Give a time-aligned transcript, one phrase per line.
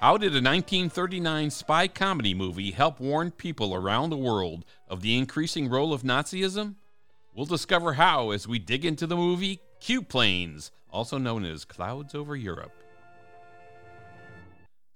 [0.00, 5.18] How did a 1939 spy comedy movie help warn people around the world of the
[5.18, 6.76] increasing role of Nazism?
[7.34, 12.14] We'll discover how as we dig into the movie Q Planes, also known as Clouds
[12.14, 12.72] Over Europe.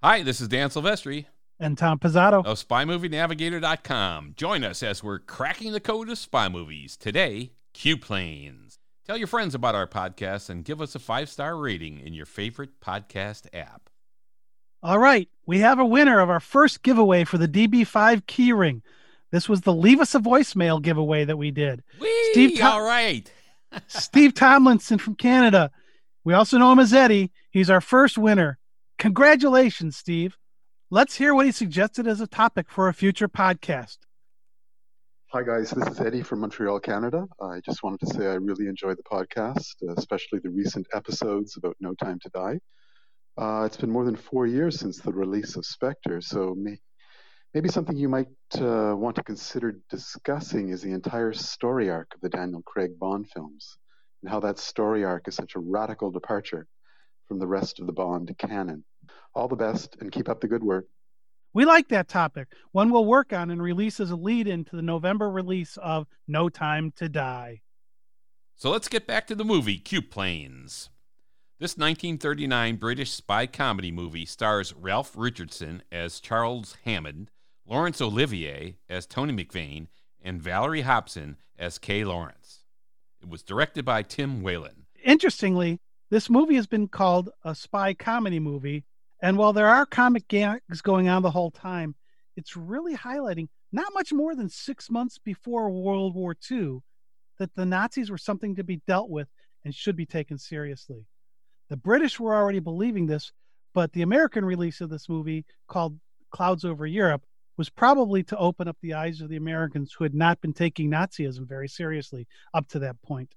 [0.03, 1.27] Hi, this is Dan Silvestri
[1.61, 4.33] and Tom Pizzato of SpyMovieNavigator.com.
[4.39, 6.97] Join us as we're cracking the code of spy movies.
[6.97, 8.79] Today, Q Planes.
[9.07, 12.25] Tell your friends about our podcast and give us a five star rating in your
[12.25, 13.91] favorite podcast app.
[14.85, 18.83] All right, we have a winner of our first giveaway for the DB5 keyring.
[19.31, 21.83] This was the leave us a voicemail giveaway that we did.
[21.99, 23.33] Whee, Steve, Tom- all right.
[23.89, 25.71] Steve Tomlinson from Canada.
[26.23, 27.33] We also know him as Eddie.
[27.51, 28.59] He's our first winner.
[28.99, 30.37] Congratulations, Steve.
[30.91, 33.97] Let's hear what he suggested as a topic for a future podcast.
[35.29, 35.71] Hi, guys.
[35.71, 37.27] This is Eddie from Montreal, Canada.
[37.41, 41.75] I just wanted to say I really enjoyed the podcast, especially the recent episodes about
[41.81, 42.61] No Time to Die.
[43.37, 46.79] Uh, it's been more than four years since the release of Spectre, so may,
[47.53, 48.29] maybe something you might
[48.61, 53.29] uh, want to consider discussing is the entire story arc of the Daniel Craig Bond
[53.29, 53.77] films
[54.23, 56.69] and how that story arc is such a radical departure
[57.27, 58.85] from the rest of the Bond canon.
[59.35, 60.87] All the best and keep up the good work.
[61.53, 62.49] We like that topic.
[62.73, 66.49] One we'll work on and release as a lead into the November release of No
[66.49, 67.63] Time to Die.
[68.55, 70.91] So let's get back to the movie Q Planes.
[71.61, 77.31] This 1939 British spy comedy movie stars Ralph Richardson as Charles Hammond,
[77.65, 79.87] Laurence Olivier as Tony McVeigh,
[80.21, 82.65] and Valerie Hobson as Kay Lawrence.
[83.23, 84.87] It was directed by Tim Whelan.
[85.05, 85.79] Interestingly,
[86.11, 88.83] this movie has been called a spy comedy movie,
[89.23, 91.95] and while there are comic gags going on the whole time,
[92.37, 96.81] it's really highlighting not much more than six months before World War II
[97.39, 99.29] that the Nazis were something to be dealt with
[99.65, 101.07] and should be taken seriously.
[101.71, 103.33] The British were already believing this,
[103.73, 105.99] but the American release of this movie, called
[106.31, 107.25] Clouds Over Europe,
[107.57, 110.91] was probably to open up the eyes of the Americans who had not been taking
[110.91, 113.35] Nazism very seriously up to that point.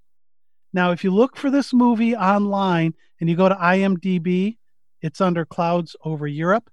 [0.73, 4.57] Now, if you look for this movie online and you go to IMDb,
[5.01, 6.69] it's under Clouds Over Europe.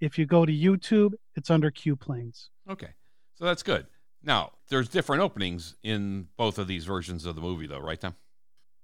[0.00, 2.50] If you go to YouTube, it's under Q Planes.
[2.68, 2.88] Okay,
[3.34, 3.86] so that's good.
[4.22, 8.14] Now, there's different openings in both of these versions of the movie, though, right, Tom?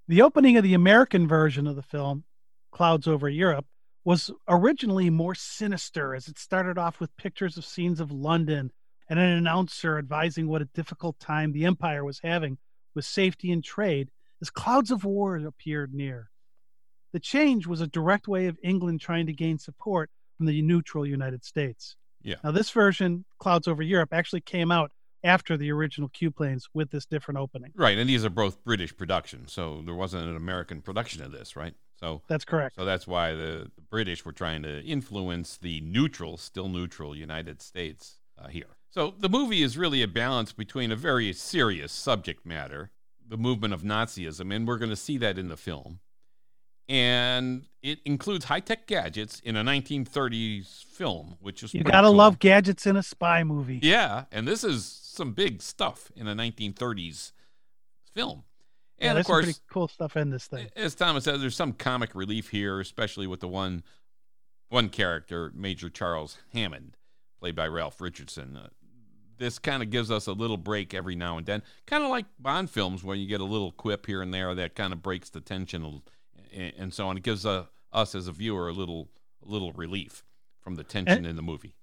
[0.08, 2.24] The opening of the American version of the film,
[2.70, 3.66] Clouds Over Europe,
[4.04, 8.70] was originally more sinister as it started off with pictures of scenes of London
[9.08, 12.58] and an announcer advising what a difficult time the empire was having
[12.94, 16.30] with safety and trade as clouds of war appeared near.
[17.12, 21.04] The change was a direct way of England trying to gain support from the neutral
[21.04, 21.96] United States.
[22.22, 22.36] Yeah.
[22.44, 24.92] Now, this version, Clouds Over Europe, actually came out
[25.26, 27.72] after the original Q planes with this different opening.
[27.74, 31.56] Right, and these are both British productions, so there wasn't an American production of this,
[31.56, 31.74] right?
[31.98, 32.76] So that's correct.
[32.76, 37.60] So that's why the, the British were trying to influence the neutral, still neutral United
[37.62, 38.76] States uh, here.
[38.90, 42.90] So the movie is really a balance between a very serious subject matter,
[43.26, 46.00] the movement of Nazism, and we're going to see that in the film.
[46.88, 52.16] And it includes high tech gadgets in a 1930s film, which is you gotta cool.
[52.16, 53.80] love gadgets in a spy movie.
[53.82, 57.32] Yeah, and this is some big stuff in a 1930s
[58.12, 58.44] film.
[58.98, 60.68] And yeah, of course, pretty cool stuff in this thing.
[60.74, 63.82] As Thomas says, there's some comic relief here, especially with the one
[64.68, 66.96] one character, Major Charles Hammond,
[67.38, 68.56] played by Ralph Richardson.
[68.56, 68.68] Uh,
[69.38, 72.24] this kind of gives us a little break every now and then, kind of like
[72.38, 75.28] Bond films, where you get a little quip here and there that kind of breaks
[75.28, 76.02] the tension
[76.56, 77.16] and so on.
[77.16, 79.08] It gives uh, us as a viewer a little
[79.44, 80.24] a little relief
[80.60, 81.74] from the tension and, in the movie.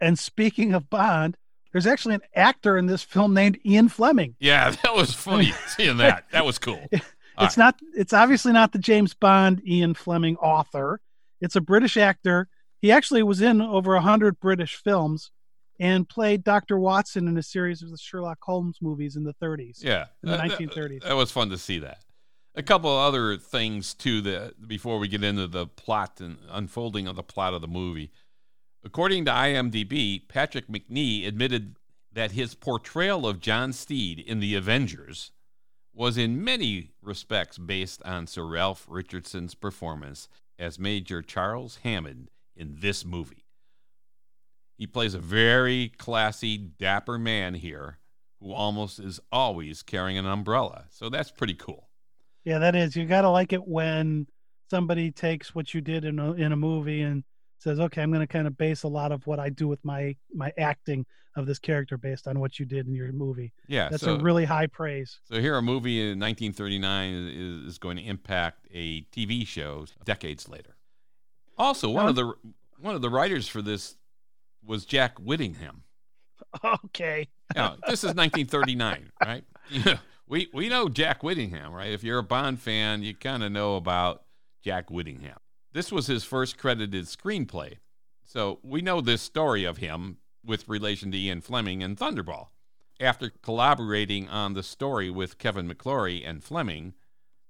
[0.00, 1.36] And speaking of Bond,
[1.72, 4.36] there's actually an actor in this film named Ian Fleming.
[4.40, 6.24] Yeah, that was funny seeing that.
[6.32, 6.86] That was cool.
[7.38, 7.78] It's not.
[7.94, 11.00] It's obviously not the James Bond Ian Fleming author.
[11.40, 12.48] It's a British actor.
[12.80, 15.30] He actually was in over a hundred British films,
[15.80, 19.82] and played Doctor Watson in a series of the Sherlock Holmes movies in the 30s.
[19.82, 21.00] Yeah, in the 1930s.
[21.00, 21.98] That, that was fun to see that.
[22.54, 27.06] A couple of other things too that before we get into the plot and unfolding
[27.06, 28.10] of the plot of the movie.
[28.84, 31.76] According to IMDb, Patrick Macnee admitted
[32.12, 35.32] that his portrayal of John Steed in The Avengers
[35.94, 40.28] was in many respects based on Sir Ralph Richardson's performance
[40.58, 43.46] as Major Charles Hammond in this movie.
[44.76, 47.98] He plays a very classy, dapper man here
[48.40, 50.84] who almost is always carrying an umbrella.
[50.90, 51.88] So that's pretty cool.
[52.44, 52.96] Yeah, that is.
[52.96, 54.26] You got to like it when
[54.68, 57.22] somebody takes what you did in a, in a movie and
[57.58, 59.84] says, "Okay, I'm going to kind of base a lot of what I do with
[59.84, 61.06] my my acting
[61.36, 64.18] of this character based on what you did in your movie." Yeah, that's so, a
[64.18, 65.20] really high praise.
[65.24, 70.48] So here, a movie in 1939 is, is going to impact a TV show decades
[70.48, 70.76] later.
[71.56, 72.32] Also, one of the
[72.78, 73.94] one of the writers for this
[74.64, 75.84] was Jack Whittingham.
[76.84, 77.28] Okay.
[77.54, 79.44] Now, this is 1939, right?
[79.70, 79.98] Yeah,
[80.32, 81.92] we we know Jack Whittingham, right?
[81.92, 84.22] If you're a Bond fan, you kind of know about
[84.64, 85.36] Jack Whittingham.
[85.74, 87.76] This was his first credited screenplay,
[88.24, 92.48] so we know this story of him with relation to Ian Fleming and Thunderball.
[92.98, 96.94] After collaborating on the story with Kevin McClory and Fleming,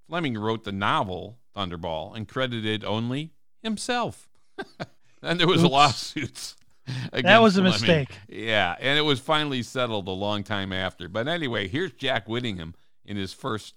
[0.09, 3.31] Fleming wrote the novel Thunderball and credited only
[3.63, 4.29] himself.
[5.23, 5.73] and there was Oops.
[5.73, 6.57] lawsuits.
[7.13, 7.73] That was a Fleming.
[7.73, 8.09] mistake.
[8.29, 11.09] Yeah, and it was finally settled a long time after.
[11.09, 12.75] But anyway, here's Jack Whittingham
[13.05, 13.75] in his first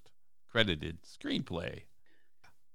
[0.50, 1.84] credited screenplay.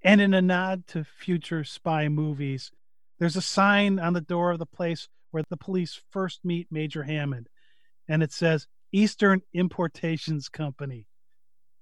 [0.03, 2.71] And in a nod to future spy movies,
[3.19, 7.03] there's a sign on the door of the place where the police first meet Major
[7.03, 7.49] Hammond,
[8.09, 11.07] and it says Eastern Importations Company.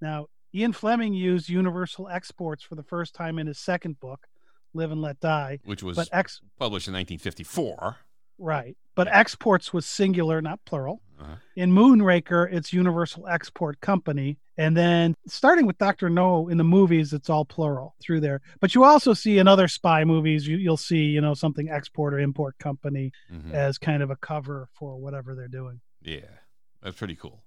[0.00, 4.26] Now, Ian Fleming used Universal Exports for the first time in his second book,
[4.74, 7.96] Live and Let Die, which was ex published in 1954.
[8.38, 11.02] Right, but exports was singular, not plural.
[11.20, 11.35] Uh-huh.
[11.56, 14.38] In Moonraker, it's Universal Export Company.
[14.56, 16.08] And then starting with Dr.
[16.11, 18.40] No in the movies, it's all plural through there.
[18.61, 22.14] But you also see in other spy movies, you, you'll see, you know, something export
[22.14, 23.52] or import company Mhm.
[23.52, 25.81] as kind of a cover for whatever they're doing.
[26.02, 26.31] Yeah,
[26.82, 27.44] that's pretty cool.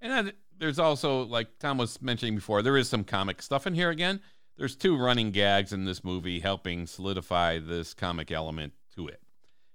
[0.00, 3.74] And then there's also, like Tom was mentioning before, there is some comic stuff in
[3.74, 4.20] here again.
[4.58, 9.20] There's two running gags in this movie helping solidify this comic element to it.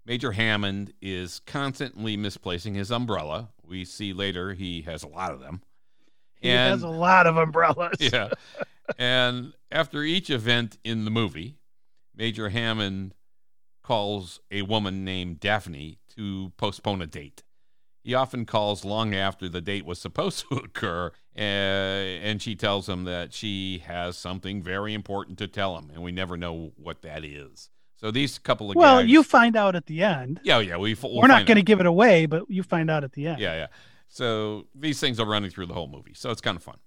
[0.05, 3.49] Major Hammond is constantly misplacing his umbrella.
[3.63, 5.61] We see later he has a lot of them.
[6.41, 7.97] He has a lot of umbrellas.
[7.99, 8.29] yeah.
[8.97, 11.55] And after each event in the movie,
[12.13, 13.13] Major Hammond
[13.83, 17.43] calls a woman named Daphne to postpone a date.
[18.03, 22.89] He often calls long after the date was supposed to occur, uh, and she tells
[22.89, 27.01] him that she has something very important to tell him, and we never know what
[27.03, 27.69] that is.
[28.01, 30.39] So these couple of Well, you find out at the end.
[30.43, 33.03] yeah, yeah, we we'll We're not going to give it away, but you find out
[33.03, 33.39] at the end.
[33.39, 33.67] Yeah, yeah.
[34.07, 36.13] So these things are running through the whole movie.
[36.15, 36.79] So it's kind of fun.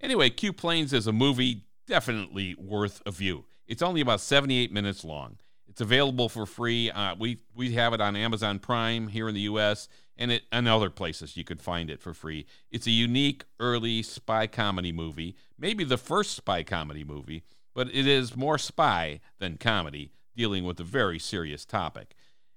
[0.00, 3.44] Anyway, Q Planes is a movie definitely worth a view.
[3.66, 5.36] It's only about 78 minutes long.
[5.68, 6.90] It's available for free.
[6.90, 9.86] Uh, we we have it on Amazon Prime here in the U.S.
[10.16, 12.46] and it and other places you could find it for free.
[12.72, 17.44] It's a unique early spy comedy movie, maybe the first spy comedy movie,
[17.74, 22.14] but it is more spy than comedy, dealing with a very serious topic.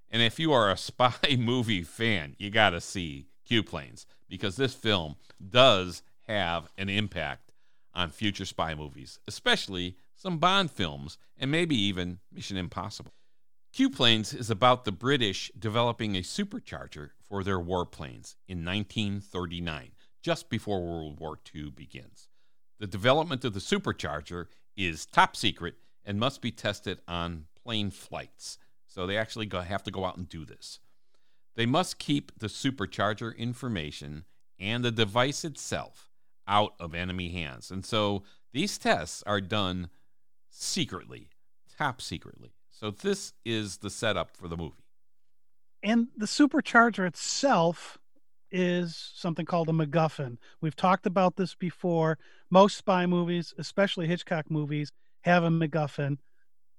[0.09, 4.55] And if you are a spy movie fan, you got to see Q Planes because
[4.55, 5.15] this film
[5.49, 7.51] does have an impact
[7.93, 13.13] on future spy movies, especially some Bond films and maybe even Mission Impossible.
[13.73, 20.49] Q Planes is about the British developing a supercharger for their warplanes in 1939, just
[20.49, 22.29] before World War II begins.
[22.79, 25.75] The development of the supercharger is top secret
[26.05, 28.57] and must be tested on plane flights.
[28.87, 30.79] So they actually go, have to go out and do this.
[31.55, 34.25] They must keep the supercharger information
[34.59, 36.09] and the device itself
[36.47, 37.71] out of enemy hands.
[37.71, 39.89] And so these tests are done
[40.49, 41.29] secretly,
[41.77, 42.53] top secretly.
[42.69, 44.83] So this is the setup for the movie.
[45.81, 47.97] And the supercharger itself
[48.53, 50.37] is something called a MacGuffin.
[50.61, 52.19] We've talked about this before.
[52.51, 54.91] Most spy movies, especially Hitchcock movies,
[55.21, 56.17] have a MacGuffin.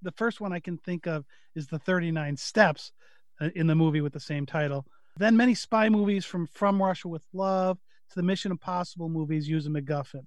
[0.01, 1.25] The first one I can think of
[1.57, 2.93] is the 39 Steps
[3.41, 4.87] uh, in the movie with the same title.
[5.17, 7.79] Then many spy movies from From Russia with Love
[8.11, 10.27] to the Mission Impossible movies use a MacGuffin.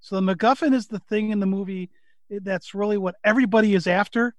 [0.00, 1.90] So the MacGuffin is the thing in the movie
[2.30, 4.34] that's really what everybody is after,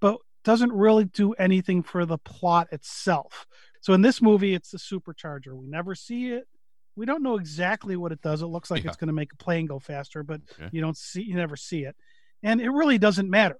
[0.00, 3.46] but doesn't really do anything for the plot itself.
[3.84, 5.54] So in this movie, it's the supercharger.
[5.54, 6.48] We never see it.
[6.96, 8.40] We don't know exactly what it does.
[8.40, 8.88] It looks like Yeah.
[8.88, 10.70] it's going to make a plane go faster, but Okay.
[10.72, 11.94] you don't see, you never see it,
[12.42, 13.58] and it really doesn't matter.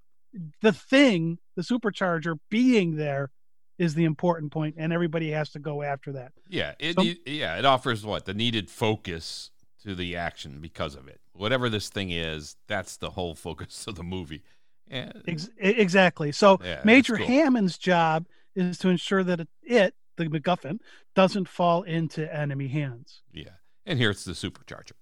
[0.63, 3.33] The thing, the supercharger being there,
[3.77, 6.33] is the important point, and everybody has to go after that.
[6.49, 9.51] Yeah, it So- need- yeah, it offers what the needed focus
[9.83, 11.21] to the action because of it.
[11.35, 14.43] Whatever this thing is, that's the whole focus of the movie.
[14.89, 16.33] And Ex- exactly.
[16.33, 17.27] So Yeah, Major cool.
[17.27, 20.79] Hammond's job is to ensure that it, it, the MacGuffin,
[21.15, 23.23] doesn't fall into enemy hands.
[23.33, 23.51] yeah,
[23.87, 24.93] and here it's the supercharger.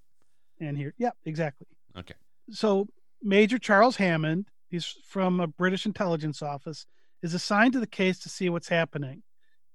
[0.61, 1.66] And here, yep, exactly.
[1.99, 2.14] Okay.
[2.50, 2.88] So
[3.23, 6.87] Major Charles Hammond, he's from a British intelligence office,
[7.23, 9.23] is assigned to the case to see what's happening.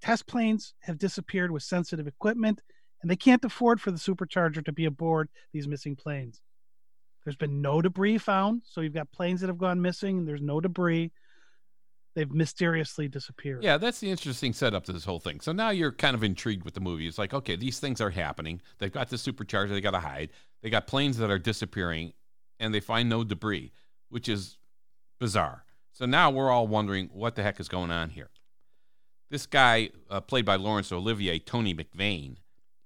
[0.00, 2.60] Test planes have disappeared with sensitive equipment,
[3.02, 6.40] and they can't afford for the supercharger to be aboard these missing planes.
[7.24, 10.40] There's been no debris found, so you've got planes that have gone missing, and there's
[10.40, 11.10] no debris.
[12.14, 13.62] They've mysteriously disappeared.
[13.62, 15.40] Yeah, that's the interesting setup to this whole thing.
[15.40, 17.06] So now you're kind of intrigued with the movie.
[17.06, 18.60] It's like, okay, these things are happening.
[18.78, 20.30] They've got the supercharger, they got to hide.
[20.62, 22.14] They got planes that are disappearing,
[22.58, 23.72] and they find no debris,
[24.08, 24.58] which is
[25.20, 25.64] bizarre.
[25.92, 28.30] So now we're all wondering what the heck is going on here.
[29.30, 32.36] This guy, uh, played by Laurence Olivier, Tony McVane,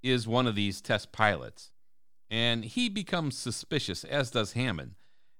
[0.02, 1.71] is one of these test pilots.
[2.31, 4.95] And he becomes suspicious, as does Hammond,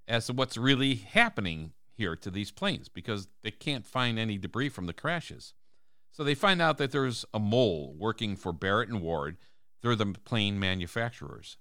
[0.07, 4.69] as to what's really happening here to these planes because they can't find any debris
[4.69, 5.55] from the crashes.
[6.11, 9.39] So they find out that there's a mole working for Barrett and Ward.
[9.81, 11.57] They're the plane manufacturers.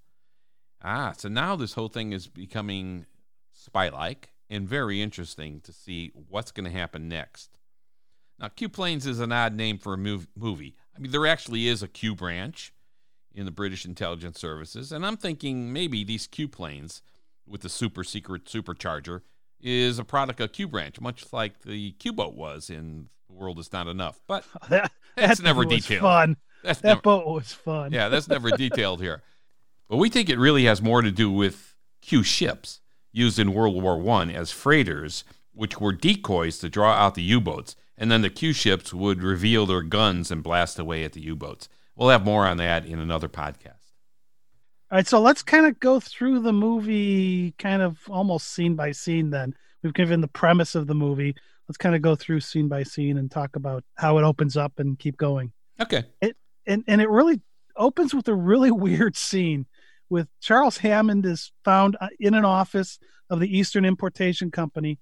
[0.83, 3.05] Ah, so now this whole thing is becoming
[3.51, 7.57] spy like and very interesting to see what's going to happen next.
[8.39, 10.75] Now, Q Planes is an odd name for a mov- movie.
[10.95, 12.73] I mean, there actually is a Q branch
[13.33, 17.01] in the British intelligence services, and I'm thinking maybe these Q planes
[17.47, 19.21] with the super secret supercharger
[19.63, 23.59] is a product of Q branch, much like the Q boat was in The World
[23.59, 24.19] Is Not Enough.
[24.27, 26.01] But that, that's that never detailed.
[26.01, 26.37] Fun.
[26.63, 27.91] That's That never, boat was fun.
[27.91, 29.23] yeah, that's never detailed here.
[29.89, 33.81] But we think it really has more to do with Q ships used in World
[33.81, 38.29] War One as freighters, which were decoys to draw out the U-boats, and then the
[38.29, 41.67] Q ships would reveal their guns and blast away at the U-boats.
[41.95, 43.80] We'll have more on that in another podcast.
[44.91, 48.91] All right, so let's kind of go through the movie, kind of almost scene by
[48.91, 49.29] scene.
[49.29, 51.33] Then we've given the premise of the movie.
[51.69, 54.79] Let's kind of go through scene by scene and talk about how it opens up
[54.79, 55.53] and keep going.
[55.79, 56.03] Okay.
[56.21, 56.35] It
[56.67, 57.39] And and it really
[57.77, 59.65] opens with a really weird scene
[60.09, 64.99] with Charles Hammond is found uh, in an office of the Eastern Importation Company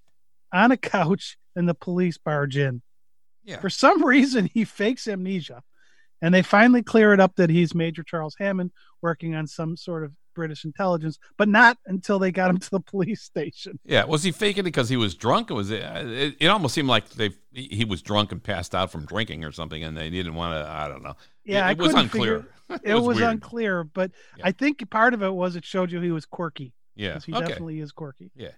[0.54, 2.84] on a couch, and the police barge in.
[3.44, 3.60] Yeah.
[3.60, 5.64] For some reason, he fakes amnesia,
[6.22, 10.04] and they finally clear it up that he's Major Charles Hammond working on some sort
[10.04, 13.80] of British intelligence, but not until they got him to the police station.
[13.84, 14.06] Yeah.
[14.06, 15.52] Was he faking it because he was drunk?
[15.52, 16.36] Or was it, it?
[16.40, 19.84] It almost seemed like they he was drunk and passed out from drinking or something,
[19.84, 20.70] and they didn't want to.
[20.70, 21.16] I don't know.
[21.44, 22.40] Yeah, it, it was unclear.
[22.40, 22.54] figure-
[22.84, 23.32] It, was, weird.
[23.32, 24.46] unclear, but Yeah.
[24.48, 26.72] I think part of it was it showed you he was quirky.
[26.96, 27.18] Yeah.
[27.26, 27.48] he okay.
[27.48, 28.32] definitely is quirky.
[28.36, 28.52] Yeah.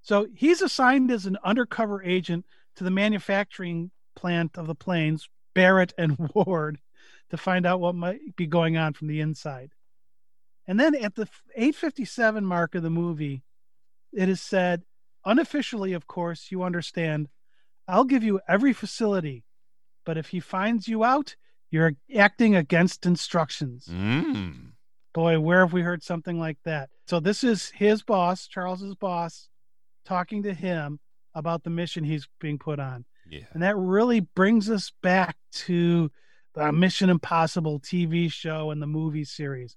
[0.00, 5.92] So he's assigned as an undercover agent to the manufacturing plant of the planes, Barrett
[5.98, 6.78] and Ward,
[7.30, 9.72] to find out what might be going on from the inside.
[10.68, 13.42] And then at the 857 mark of the movie,
[14.12, 14.82] it is said,
[15.24, 17.28] unofficially, of course, you understand,
[17.88, 19.44] I'll give you every facility,
[20.04, 21.36] but if he finds you out,
[21.70, 23.88] you're acting against instructions.
[23.90, 24.72] Mm.
[25.14, 26.90] Boy, where have we heard something like that?
[27.06, 29.48] So this is his boss, Charles's boss,
[30.04, 31.00] talking to him
[31.34, 33.06] about the mission he's being put on.
[33.28, 33.44] Yeah.
[33.52, 36.10] And that really brings us back to
[36.54, 39.76] the Mission Impossible TV show and the movie series.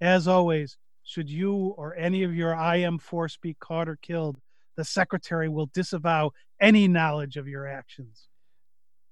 [0.00, 4.38] As always, should you or any of your IM force be caught or killed,
[4.76, 8.28] the secretary will disavow any knowledge of your actions.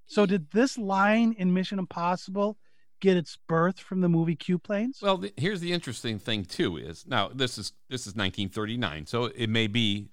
[0.05, 2.57] So, did this line in Mission Impossible
[3.01, 4.99] get its birth from the movie Q Planes?
[5.01, 9.49] Well, here's the interesting thing too is now this is this is 1939, so it
[9.49, 10.09] may be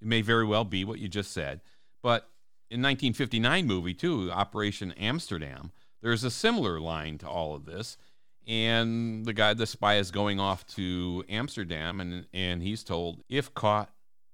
[0.00, 1.60] it may very well be what you just said,
[2.02, 2.28] but
[2.70, 7.96] in 1959 movie too, Operation Amsterdam, there's a similar line to all of this,
[8.46, 13.52] and the guy, the spy, is going off to Amsterdam, and and he's told if
[13.54, 13.90] caught,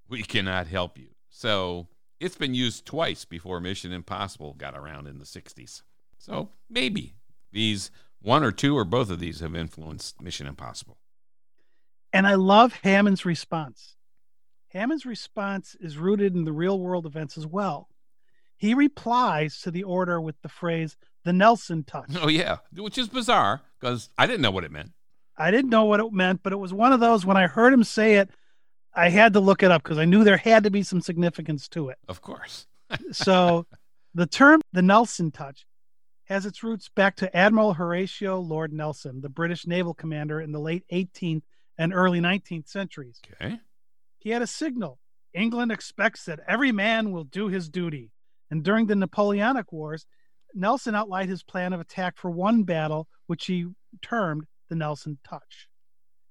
[0.08, 1.08] we cannot help you.
[1.28, 1.88] So
[2.20, 5.82] it's been used twice before Mission Impossible got around in the 60s.
[6.18, 7.14] So maybe
[7.52, 10.98] these one or two or both of these have influenced Mission Impossible.
[12.12, 13.96] And I love Hammond's response.
[14.68, 17.88] Hammond's response is rooted in the real world events as well.
[18.58, 22.10] He replies to the order with the phrase, the Nelson touch.
[22.20, 24.92] Oh yeah, which is bizarre because I didn't know what it meant.
[25.36, 27.72] I didn't know what it meant, but it was one of those when I heard
[27.72, 28.30] him say it,
[28.92, 31.68] I had to look it up because I knew there had to be some significance
[31.68, 31.98] to it.
[32.08, 32.66] Of course.
[33.12, 33.66] So
[34.14, 35.66] the term the Nelson touch
[36.24, 40.58] has its roots back to Admiral Horatio Lord Nelson, the British naval commander in the
[40.58, 41.42] late 18th
[41.76, 43.20] and early 19th centuries.
[43.40, 43.60] Okay.
[44.18, 44.98] He had a signal.
[45.32, 48.10] England expects that every man will do his duty.
[48.50, 50.06] And during the Napoleonic Wars,
[50.54, 53.66] Nelson outlined his plan of attack for one battle, which he
[54.02, 55.68] termed the Nelson Touch.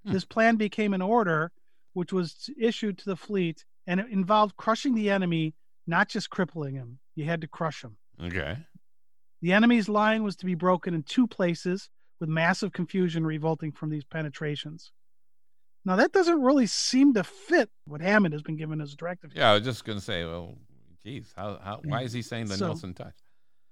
[0.05, 0.13] Hmm.
[0.13, 1.51] This plan became an order
[1.93, 5.55] which was issued to the fleet, and it involved crushing the enemy,
[5.87, 6.99] not just crippling him.
[7.15, 7.97] You had to crush him.
[8.23, 8.57] Okay.
[9.41, 13.89] The enemy's line was to be broken in two places, with massive confusion revolting from
[13.89, 14.91] these penetrations.
[15.85, 19.31] Now, that doesn't really seem to fit what Hammond has been given as a directive.
[19.35, 20.57] Yeah, I was just gonna say, well,
[21.07, 23.15] geez, how, how why is he saying the So- Nelson touch?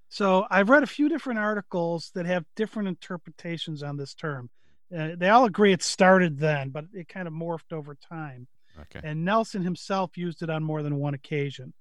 [0.07, 4.49] So I've read a few different articles that have different interpretations on this term.
[4.95, 8.47] Uh, they all agree it started then, but it kind of morphed over time.
[8.79, 9.01] Okay.
[9.03, 11.73] And Nelson himself used it on more than one occasion.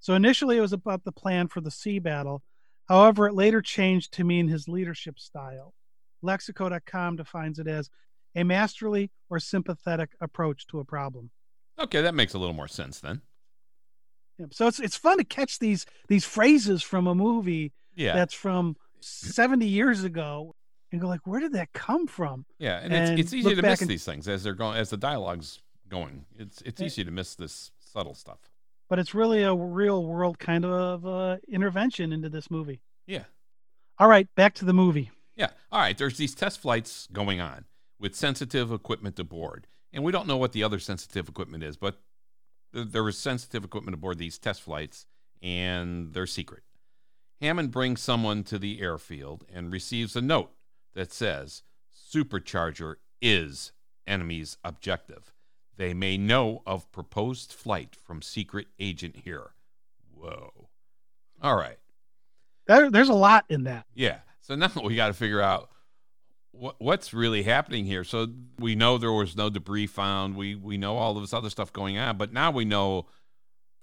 [0.00, 2.42] So initially it was about the plan for the sea battle.
[2.88, 5.72] However, it later changed to mean his leadership style.
[6.22, 7.88] Lexico.com defines it as
[8.34, 11.30] a masterly or sympathetic approach to a problem.
[11.78, 13.22] Okay, that makes a little more sense then.
[14.50, 18.76] So it's it's fun to catch these these phrases from a movie Yeah, that's from
[19.00, 20.54] 70 years ago
[20.92, 22.44] and go like, where did that come from?
[22.58, 24.90] yeah, and, and it's it's easy to miss and- these things as they're going as
[24.90, 26.24] the dialogue's going.
[26.38, 28.38] It's it's easy to miss this subtle stuff.
[28.88, 32.80] But it's really a real world kind of uh, intervention into this movie.
[33.06, 33.24] Yeah.
[33.98, 35.10] All right, back to the movie.
[35.36, 35.50] Yeah.
[35.70, 35.96] All right.
[35.96, 37.66] There's these test flights going on
[38.00, 39.66] with sensitive equipment aboard.
[39.92, 42.00] And we don't know what the other sensitive equipment is, but
[42.72, 45.06] there was sensitive equipment aboard these test flights,
[45.42, 46.62] and they're secret.
[47.40, 50.50] Hammond brings someone to the airfield and receives a note
[50.94, 51.62] that says,
[51.94, 53.72] Supercharger is
[54.06, 55.32] enemy's objective.
[55.76, 59.50] They may know of proposed flight from secret agent here.
[60.12, 60.68] Whoa.
[61.40, 61.78] All right.
[62.66, 63.86] There, there's a lot in that.
[63.94, 64.18] Yeah.
[64.40, 65.70] So now we got to figure out
[66.58, 68.04] what what's really happening here.
[68.04, 70.36] So we know there was no debris found.
[70.36, 73.06] We we know all of this other stuff going on, but now we know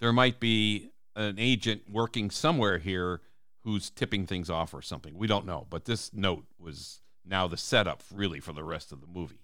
[0.00, 3.20] there might be an agent working somewhere here
[3.64, 5.16] who's tipping things off or something.
[5.16, 9.00] We don't know, but this note was now the setup really for the rest of
[9.00, 9.40] the movie.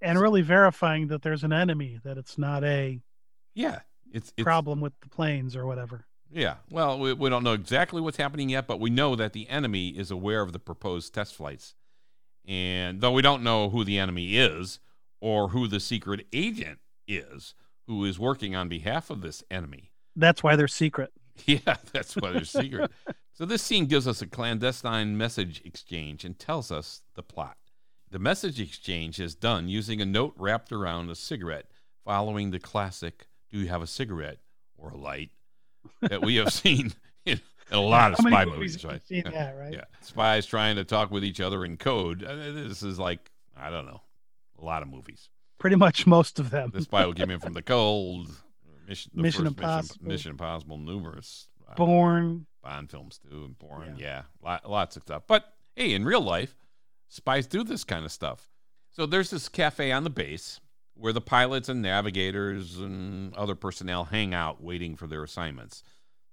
[0.00, 3.00] And really verifying that there's an enemy, that it's not a
[3.54, 3.80] Yeah.
[4.12, 6.06] It's, it's problem with the planes or whatever.
[6.30, 6.56] Yeah.
[6.70, 9.88] Well, we, we don't know exactly what's happening yet, but we know that the enemy
[9.90, 11.74] is aware of the proposed test flights.
[12.46, 14.80] And though we don't know who the enemy is
[15.20, 17.54] or who the secret agent is
[17.86, 19.90] who is working on behalf of this enemy.
[20.16, 21.12] That's why they're secret.
[21.46, 22.92] Yeah, that's why they're secret.
[23.32, 27.56] so this scene gives us a clandestine message exchange and tells us the plot.
[28.08, 31.66] The message exchange is done using a note wrapped around a cigarette,
[32.04, 34.38] following the classic "Do you have a cigarette
[34.78, 35.30] or a light?"
[36.02, 36.92] that we have seen
[37.26, 37.40] in,
[37.70, 39.06] in a lot of spy movies movies, right?
[39.06, 39.72] seen that, right?
[39.72, 42.22] Yeah, spies trying to talk with each other in code.
[42.24, 44.02] Uh, This is like I don't know,
[44.60, 45.28] a lot of movies.
[45.58, 46.70] Pretty much most of them.
[46.74, 48.28] The spy will give in from the cold.
[48.86, 49.96] Mission, the Mission Impossible.
[50.02, 51.48] Mission, Mission Impossible, numerous.
[51.68, 52.46] uh, Bourne.
[52.62, 54.04] Bond films too, and Bourne, Yeah.
[54.04, 55.22] yeah, lot, lots of stuff.
[55.26, 55.44] But
[55.76, 56.54] hey, in real life,
[57.08, 58.48] spies do this kind of stuff.
[58.90, 60.60] So there's this cafe on the base
[60.94, 65.82] where the pilots and navigators and other personnel hang out waiting for their assignments.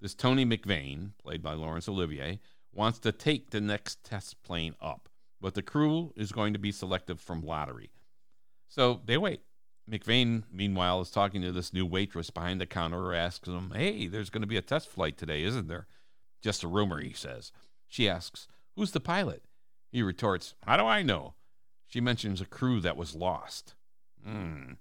[0.01, 2.39] This Tony McVeigh, played by Laurence Olivier,
[2.73, 5.07] wants to take the next test plane up,
[5.39, 7.91] but the crew is going to be selected from lottery.
[8.67, 9.41] So they wait.
[9.89, 14.07] McVeigh, meanwhile, is talking to this new waitress behind the counter who asks him, Hey,
[14.07, 15.85] there's going to be a test flight today, isn't there?
[16.41, 17.51] Just a rumor, he says.
[17.87, 19.43] She asks, Who's the pilot?
[19.91, 21.35] He retorts, How do I know?
[21.85, 23.75] She mentions a crew that was lost.
[24.25, 24.73] Hmm.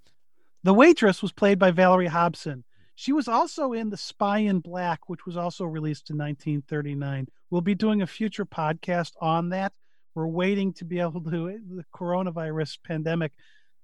[0.63, 2.63] The waitress was played by Valerie Hobson.
[3.01, 7.29] She was also in The Spy in Black, which was also released in 1939.
[7.49, 9.73] We'll be doing a future podcast on that.
[10.13, 13.31] We're waiting to be able to the coronavirus pandemic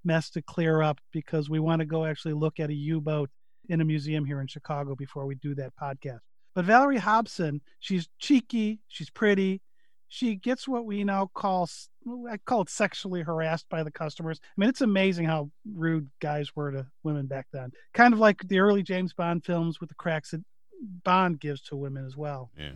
[0.03, 3.32] mess to clear up because we want to go actually look at a U-boat
[3.69, 6.19] in a museum here in Chicago before we do that podcast.
[6.53, 9.63] But Valerie Hobson, she's cheeky, she's pretty,
[10.10, 11.67] she gets what we now call
[12.29, 14.39] I call it sexually harassed by the customers.
[14.43, 17.71] I mean, it's amazing how rude guys were to women back then.
[17.93, 20.43] Kind of like the early James Bond films with the cracks that
[21.03, 22.51] Bond gives to women as well.
[22.57, 22.73] Yeah.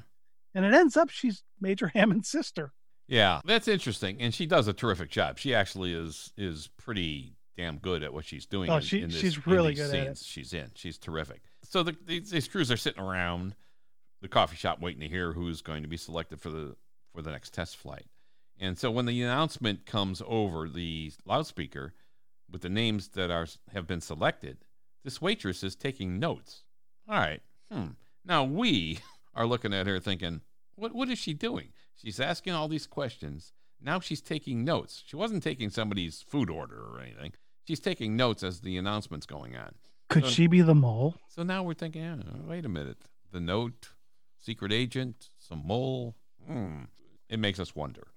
[0.53, 2.73] And it ends up she's Major Hammond's sister.
[3.07, 5.37] Yeah, that's interesting, and she does a terrific job.
[5.37, 8.69] She actually is is pretty damn good at what she's doing.
[8.69, 10.17] Oh, in- she- in this- she's really good at it.
[10.17, 10.71] scenes She's in.
[10.75, 11.41] She's terrific.
[11.63, 13.53] So the, these, these crews are sitting around
[14.21, 16.75] the coffee shop waiting to hear who's going to be selected for the
[17.13, 18.05] for the next test flight.
[18.59, 21.93] And so when the announcement comes over the loudspeaker
[22.49, 24.57] with the names that are have been selected,
[25.03, 26.63] this waitress is taking notes.
[27.09, 27.41] All right.
[27.71, 27.87] Hmm.
[28.25, 28.99] Now we
[29.35, 30.41] are looking at her thinking,
[30.75, 31.69] what what is she doing?
[31.95, 33.53] She's asking all these questions.
[33.81, 35.03] Now she's taking notes.
[35.07, 37.33] She wasn't taking somebody's food order or anything.
[37.67, 39.73] She's taking notes as the announcement's going on.
[40.09, 41.15] Could So- she be the mole?
[41.29, 42.97] So now we're thinking, "Oh, wait a minute.
[43.31, 43.89] The note,
[44.37, 46.15] secret agent, some mole.
[46.45, 46.83] Hmm.
[47.29, 48.07] It makes us wonder.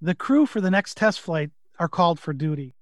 [0.00, 2.74] The crew for the next test flight are called for duty.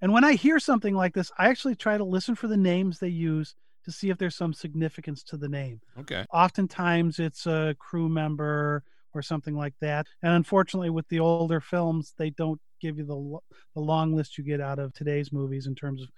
[0.00, 2.98] And when I hear something like this, I actually try to listen for the names
[2.98, 5.80] they use to see if there's some significance to the name.
[6.00, 6.24] Okay.
[6.32, 10.06] Oftentimes it's a crew member or something like that.
[10.22, 14.44] And unfortunately, with the older films, they don't give you the, the long list you
[14.44, 16.08] get out of today's movies in terms of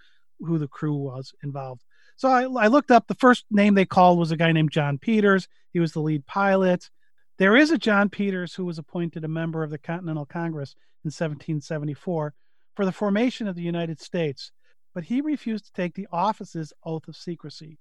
[0.41, 1.83] who the crew was involved.
[2.17, 4.99] So I, I looked up the first name they called was a guy named John
[4.99, 5.49] Peters.
[5.73, 6.91] He was the lead pilot.
[7.41, 10.75] There is a John Peters who was appointed a member of the Continental Congress
[11.05, 12.35] in 1774
[12.77, 14.53] for the formation of the United States,
[14.93, 17.79] but he refused to take the office's oath of secrecy.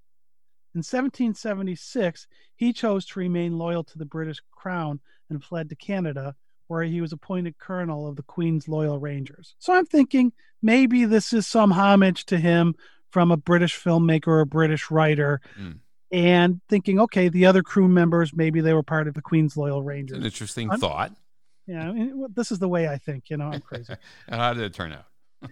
[0.73, 6.35] In 1776, he chose to remain loyal to the British Crown and fled to Canada,
[6.67, 9.55] where he was appointed colonel of the Queen's Loyal Rangers.
[9.59, 12.75] So I'm thinking maybe this is some homage to him
[13.09, 15.41] from a British filmmaker or a British writer.
[15.59, 15.79] Mm.
[16.11, 19.83] And thinking, okay, the other crew members, maybe they were part of the Queen's Loyal
[19.83, 20.17] Rangers.
[20.17, 21.11] an interesting I'm- thought.
[21.67, 23.29] Yeah, I mean, this is the way I think.
[23.29, 23.93] You know, I'm crazy.
[24.27, 25.05] And How did it turn out?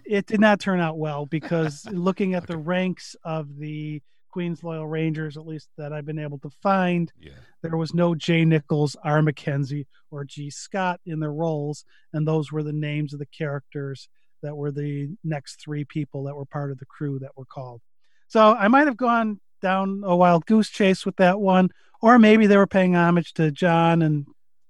[0.04, 4.86] it did not turn out well because looking at the ranks of the Queen's Loyal
[4.86, 7.32] Rangers, at least that I've been able to find, Yeah.
[7.62, 9.22] there was no Jay Nichols, R.
[9.22, 10.50] Mackenzie, or G.
[10.50, 14.08] Scott in their roles, and those were the names of the characters
[14.42, 17.80] that were the next three people that were part of the crew that were called.
[18.26, 22.46] So I might have gone down a wild goose chase with that one, or maybe
[22.46, 24.26] they were paying homage to John and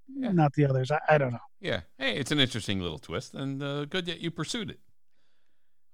[0.07, 0.31] Yeah.
[0.31, 0.91] not the others.
[0.91, 1.39] I, I don't know.
[1.61, 1.81] Yeah.
[1.97, 4.79] Hey, it's an interesting little twist, and uh, good that you pursued it.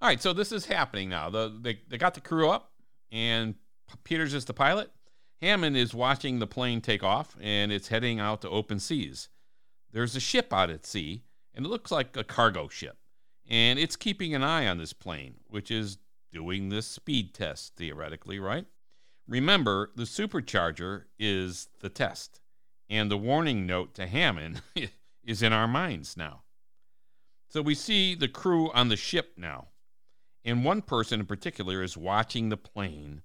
[0.01, 1.29] All right, so this is happening now.
[1.29, 2.71] The, they, they got the crew up,
[3.12, 3.55] and
[4.03, 4.91] Peters is the pilot.
[5.41, 9.29] Hammond is watching the plane take off, and it's heading out to open seas.
[9.91, 12.97] There's a ship out at sea, and it looks like a cargo ship.
[13.47, 15.97] And it's keeping an eye on this plane, which is
[16.31, 18.65] doing this speed test, theoretically, right?
[19.27, 22.39] Remember, the supercharger is the test,
[22.89, 24.61] and the warning note to Hammond
[25.23, 26.43] is in our minds now.
[27.49, 29.67] So we see the crew on the ship now,
[30.43, 33.23] and one person in particular is watching the plane,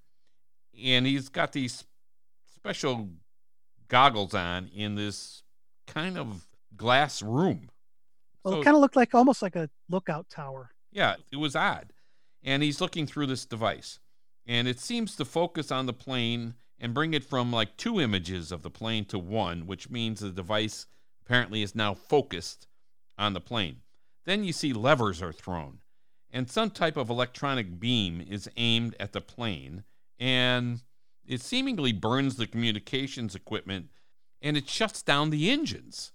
[0.83, 1.85] and he's got these
[2.55, 3.11] special
[3.89, 5.43] goggles on in this
[5.87, 7.69] kind of glass room.
[8.45, 10.71] Well, So- it kind of looked like almost like a lookout tower.
[10.93, 11.93] yeah, it was odd.
[12.43, 13.99] And he's looking through this device,
[14.47, 18.51] and it seems to focus on the plane and bring it from like two images
[18.53, 20.87] of the plane to one, which means the device
[21.25, 22.67] apparently is now focused
[23.19, 23.77] on the plane.
[24.25, 25.79] Then you see levers are thrown,
[26.31, 29.85] and some type of electronic beam is aimed at the plane,
[30.19, 30.83] and
[31.27, 33.91] it seemingly burns the communications equipment
[34.43, 36.13] and it shuts down the engines.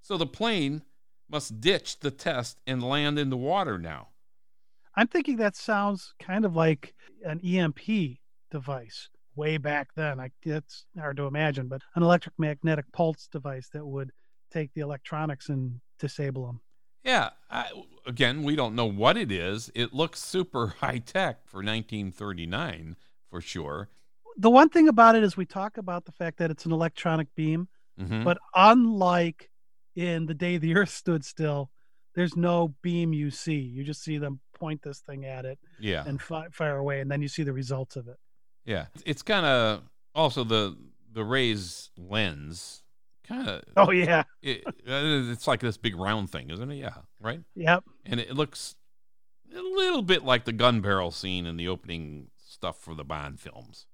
[0.00, 0.82] So the plane
[1.28, 4.08] must ditch the test and land in the water now.
[4.96, 8.18] I'm thinking that sounds kind of like an EMP
[8.50, 10.18] device way back then.
[10.20, 14.10] I, it's hard to imagine, but an electromagnetic pulse device that would
[14.50, 16.60] take the electronics and disable them.
[17.04, 17.70] Yeah, I,
[18.06, 19.70] again, we don't know what it is.
[19.74, 22.96] It looks super high tech for 1939
[23.30, 23.90] for sure.
[24.38, 27.28] The one thing about it is we talk about the fact that it's an electronic
[27.34, 28.24] beam, Mhm.
[28.24, 29.50] but unlike
[29.94, 31.70] in the day the Earth stood still,
[32.14, 33.58] there's no beam you see.
[33.58, 37.10] You just see them point this thing at it yeah, and fi- fire away, and
[37.10, 38.16] then you see the results of it.
[38.64, 38.86] yeah.
[39.04, 39.82] It's kind of
[40.14, 40.76] also the
[41.12, 42.82] the rays lens.
[43.26, 44.72] Kind of, Oh yeah, it, uh,
[45.32, 46.76] it's like this big round thing, isn't it?
[46.76, 47.40] Yeah, right.
[47.54, 47.84] yep.
[48.04, 48.74] And it looks
[49.54, 53.40] a little bit like the gun barrel scene in the opening stuff for the Bond
[53.40, 53.86] films.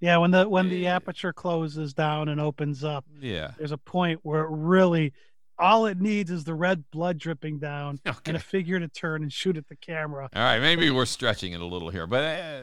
[0.00, 0.96] Yeah, when the when the Yeah.
[0.96, 3.52] aperture closes down and opens up, Yeah.
[3.58, 5.12] there's a point where it really
[5.60, 8.18] all it needs is the red blood dripping down Okay.
[8.26, 10.28] and a figure to turn and shoot at the camera.
[10.34, 12.62] All right, maybe we're stretching it a little here, but uh,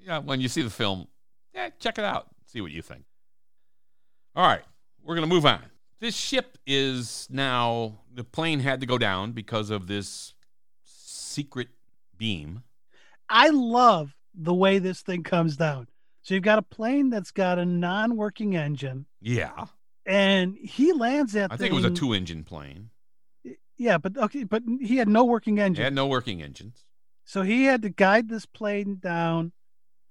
[0.00, 1.06] yeah, when you see the film,
[1.54, 3.04] yeah, check it out, see what you think.
[4.34, 4.62] All right,
[5.02, 5.62] we're gonna move on.
[6.00, 10.34] This ship is now the plane had to go down because of this
[10.84, 11.68] secret
[12.18, 12.62] beam.
[13.28, 15.88] I love the way this thing comes down.
[16.22, 19.66] So you've got a plane that's got a non-working engine, Yeah,
[20.06, 21.52] and he lands that.
[21.52, 22.90] I think it was a two-engine plane.
[23.76, 26.84] Yeah, but okay, but he had no working It He had no working engines.
[27.24, 29.52] so he had to guide this plane down,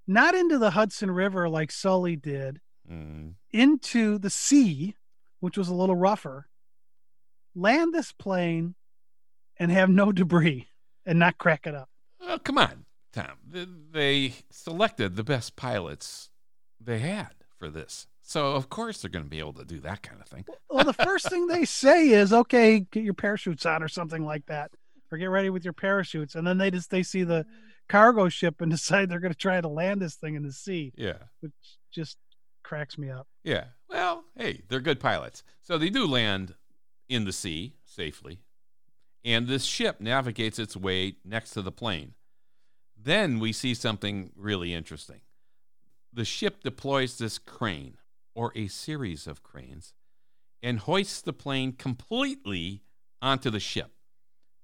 [0.06, 4.96] not into the Hudson River like Sully did, Mm, into the sea,
[5.40, 6.48] which was a little rougher,
[7.56, 8.76] land this plane
[9.58, 10.68] and have no debris
[11.04, 11.90] and not crack it up.
[12.22, 13.32] oh, come on, Tom.
[13.92, 16.30] They selected the best pilots
[16.80, 20.02] they had for this, so of course they're going to be able to do that
[20.02, 20.46] kind of thing.
[20.70, 24.46] Well, the first thing they say is, okay, get your parachutes on or something like
[24.48, 24.72] that,
[25.12, 26.36] or get ready with your parachutes.
[26.36, 27.46] And then they just they see the
[27.88, 30.92] cargo ship and decide they're going to try to land this thing in the sea,
[30.98, 31.18] Yeah.
[31.42, 31.54] which
[31.94, 32.18] just
[32.64, 33.28] cracks me up.
[33.44, 33.66] Yeah.
[33.90, 35.44] Well, hey, they're good pilots.
[35.62, 36.56] So they do land
[37.08, 38.40] in the sea safely.
[39.24, 42.14] And this ship navigates its way next to the plane.
[42.98, 45.22] Then we see something really interesting.
[46.12, 47.98] The ship deploys this crane,
[48.36, 49.94] or a series of cranes,
[50.62, 52.84] and hoists the plane completely
[53.22, 53.92] onto the ship,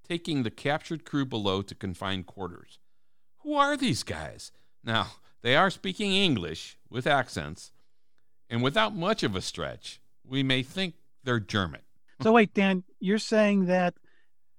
[0.06, 2.78] taking the captured crew below to confined quarters.
[3.38, 4.52] Who are these guys?
[4.84, 5.08] Now,
[5.42, 7.72] they are speaking English with accents,
[8.48, 11.80] and without much of a stretch, we may think they're German.
[12.22, 13.94] So wait, Dan, you're saying that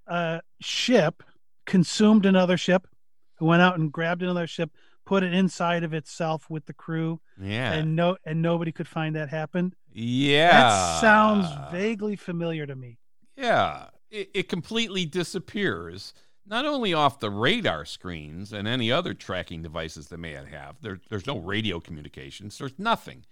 [0.08, 1.23] a ship
[1.65, 2.88] consumed another ship,
[3.36, 4.71] who went out and grabbed another ship,
[5.06, 7.74] put it inside of itself with the crew, Yeah.
[7.74, 9.76] and no, and nobody could find that happened.
[9.92, 10.52] yeah.
[10.52, 13.00] That sounds vaguely familiar to me.
[13.36, 13.88] Yeah.
[14.12, 16.13] It, it completely disappears.
[16.46, 20.76] not only off the radar screens and any other tracking devices they may have.
[20.82, 22.58] There, there's no radio communications.
[22.58, 23.26] There's nothing,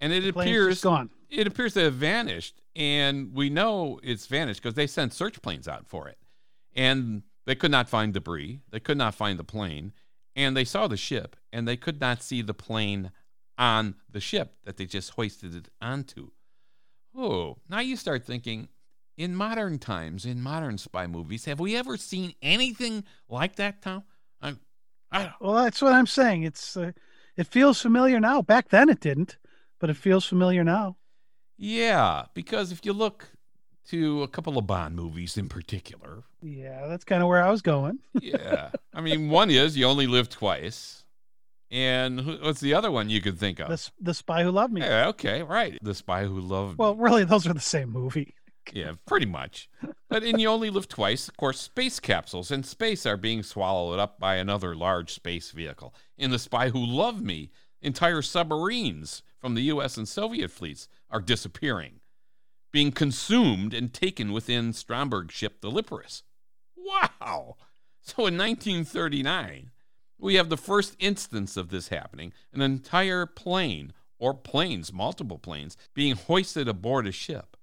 [0.00, 1.10] and it appears gone.
[1.30, 5.66] it appears to have vanished, and we know it's vanished because they sent search planes
[5.66, 6.18] out for it,
[6.74, 8.60] and they could not find debris.
[8.70, 9.92] They could not find the plane,
[10.34, 13.10] and they saw the ship, and they could not see the plane
[13.58, 16.30] on the ship that they just hoisted it onto.
[17.16, 18.68] Oh, now you start thinking.
[19.18, 24.04] In modern times, in modern spy movies, have we ever seen anything like that, Tom?
[24.40, 24.54] I,
[25.12, 26.44] I, Well, that's what I'm saying.
[26.44, 26.92] It's uh,
[27.36, 28.40] it feels familiar now.
[28.40, 29.36] Back then it didn't,
[29.78, 30.96] but it feels familiar now.
[31.58, 33.28] yeah, because if you look
[33.88, 37.62] to a couple of Bond movies in particular, Yeah, that's kind of where I was
[37.62, 37.98] going.
[38.20, 38.70] yeah.
[38.94, 41.04] I mean, one is you only live twice,
[41.70, 43.68] and who- what's the other one you could think of?
[43.68, 44.82] The the spy who loved me.
[44.82, 45.78] yeah, okay, right.
[45.82, 48.34] The Spy Who Loved Well, really, those are the same movie.
[48.72, 49.68] Yeah, pretty much.
[50.08, 51.26] But in you only live twice.
[51.26, 55.92] Of course, space capsules in space are being swallowed up by another large space vehicle.
[56.16, 59.96] In The Spy Who Loved Me, entire submarines from the U.S.
[59.96, 61.94] and Soviet fleets are disappearing,
[62.72, 66.22] being consumed and taken within Stromberg's ship, the Liparus.
[66.76, 67.56] Wow!
[68.00, 69.70] So in 1939,
[70.18, 75.76] we have the first instance of this happening an entire plane or planes, multiple planes,
[75.94, 77.56] being hoisted aboard a ship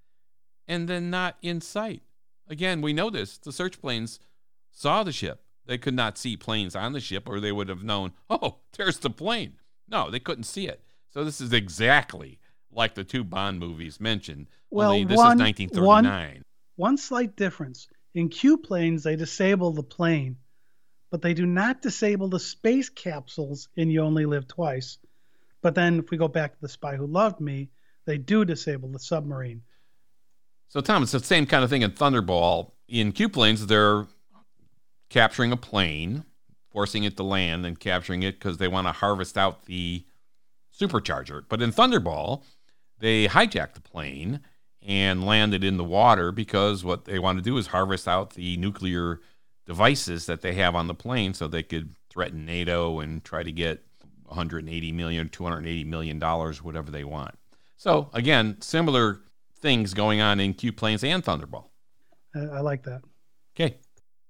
[0.67, 2.03] and then not in sight.
[2.47, 3.37] Again, we know this.
[3.37, 4.19] The search planes
[4.71, 5.41] saw the ship.
[5.65, 8.99] They could not see planes on the ship, or they would have known, oh, there's
[8.99, 9.53] the plane.
[9.87, 10.83] No, they couldn't see it.
[11.09, 12.39] So this is exactly
[12.71, 14.47] like the two Bond movies mentioned.
[14.69, 16.43] Well, only this one- is 1939.
[16.75, 17.87] One slight difference.
[18.13, 20.37] In Q planes, they disable the plane,
[21.11, 24.97] but they do not disable the space capsules in You Only Live Twice.
[25.61, 27.69] But then if we go back to The Spy Who Loved Me,
[28.05, 29.61] they do disable the submarine.
[30.69, 32.71] So, Tom, it's the same kind of thing in Thunderball.
[32.87, 34.07] In Q planes, they're
[35.09, 36.23] capturing a plane,
[36.71, 40.05] forcing it to land, and capturing it because they want to harvest out the
[40.79, 41.43] supercharger.
[41.49, 42.43] But in Thunderball,
[42.99, 44.41] they hijack the plane
[44.81, 48.31] and land it in the water because what they want to do is harvest out
[48.31, 49.19] the nuclear
[49.65, 53.51] devices that they have on the plane so they could threaten NATO and try to
[53.51, 53.83] get
[54.25, 57.35] 180 million, 280 million dollars, whatever they want.
[57.77, 59.21] So again, similar
[59.59, 61.65] things going on in Q planes and Thunderball.
[62.35, 63.01] I like that.
[63.55, 63.77] Okay.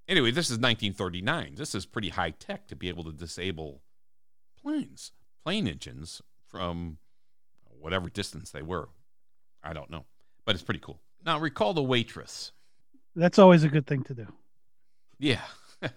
[0.08, 1.56] Anyway, this is 1939.
[1.56, 3.82] This is pretty high tech to be able to disable
[4.62, 5.12] planes,
[5.44, 6.98] plane engines from
[7.80, 8.90] whatever distance they were.
[9.64, 10.06] I don't know,
[10.46, 11.02] but it's pretty cool.
[11.26, 12.52] Now, recall the waitress.
[13.16, 14.28] That's always a good thing to do.
[15.18, 15.42] Yeah.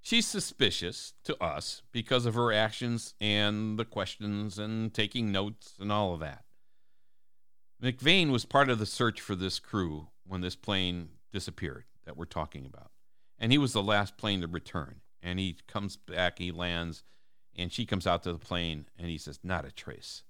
[0.00, 5.92] She's suspicious to us because of her actions and the questions and taking notes and
[5.92, 6.44] all of that.
[7.82, 12.24] McVeigh was part of the search for this crew when this plane disappeared that we're
[12.24, 12.90] talking about.
[13.38, 15.00] And he was the last plane to return.
[15.20, 17.04] And he comes back, he lands,
[17.56, 20.22] and she comes out to the plane and he says, Not a trace.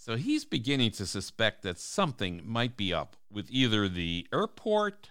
[0.00, 5.10] So he's beginning to suspect that something might be up with either the airport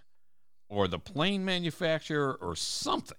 [0.70, 3.18] or the plane manufacturer or something.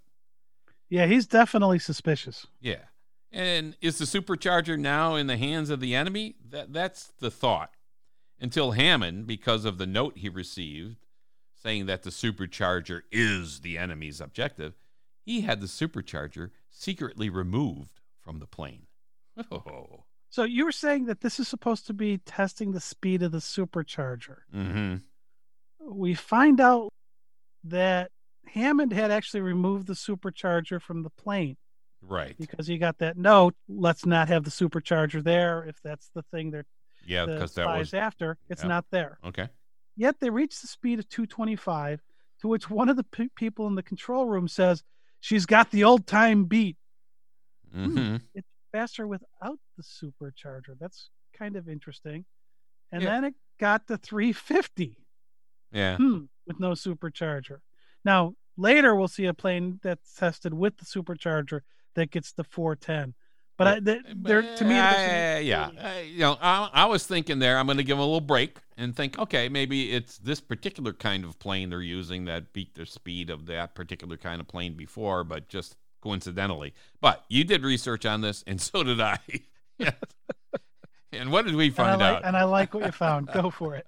[0.88, 2.46] Yeah, he's definitely suspicious.
[2.59, 2.87] Yeah.
[3.31, 6.37] And is the supercharger now in the hands of the enemy?
[6.48, 7.74] That that's the thought.
[8.40, 10.96] Until Hammond, because of the note he received
[11.54, 14.74] saying that the supercharger is the enemy's objective,
[15.20, 18.87] he had the supercharger secretly removed from the plane.
[19.52, 20.04] Oh.
[20.31, 23.38] So you were saying that this is supposed to be testing the speed of the
[23.38, 24.38] supercharger.
[24.55, 24.97] Mm-hmm.
[25.91, 26.91] We find out
[27.64, 28.11] that
[28.47, 31.57] Hammond had actually removed the supercharger from the plane
[32.03, 32.37] Right.
[32.38, 33.55] because he got that note.
[33.69, 35.64] Let's not have the supercharger there.
[35.64, 36.67] If that's the thing they're
[37.07, 38.69] Yeah, the because that was after, it's yeah.
[38.69, 39.19] not there.
[39.25, 39.49] okay.
[39.97, 42.01] Yet they reach the speed of 225,
[42.43, 44.85] to which one of the pe- people in the control room says,
[45.21, 46.77] "She's got the old time beat.
[47.75, 48.17] Mm-hmm.
[48.35, 52.24] It's faster without the supercharger." That's kind of interesting.
[52.92, 53.11] And Yeah.
[53.11, 54.96] then it got to 350.
[55.72, 55.96] Yeah.
[55.96, 57.61] Hmm, with no supercharger.
[58.04, 61.61] Now, later we'll see a plane that's tested with the supercharger
[61.94, 63.14] that gets the 410.
[63.57, 67.04] But I, th- there, to me, Uh, there's- yeah, Uh, you know, I, I was
[67.07, 67.59] thinking there.
[67.59, 70.92] I'm going to give them a little break and think, okay, maybe it's this particular
[70.92, 74.74] kind of plane they're using that beat the speed of that particular kind of plane
[74.74, 76.74] before, but just coincidentally.
[77.00, 79.18] But you did research on this, and so did I.
[81.12, 82.24] And what did we and find like, out?
[82.24, 83.28] and I like what you found.
[83.28, 83.87] Go for it.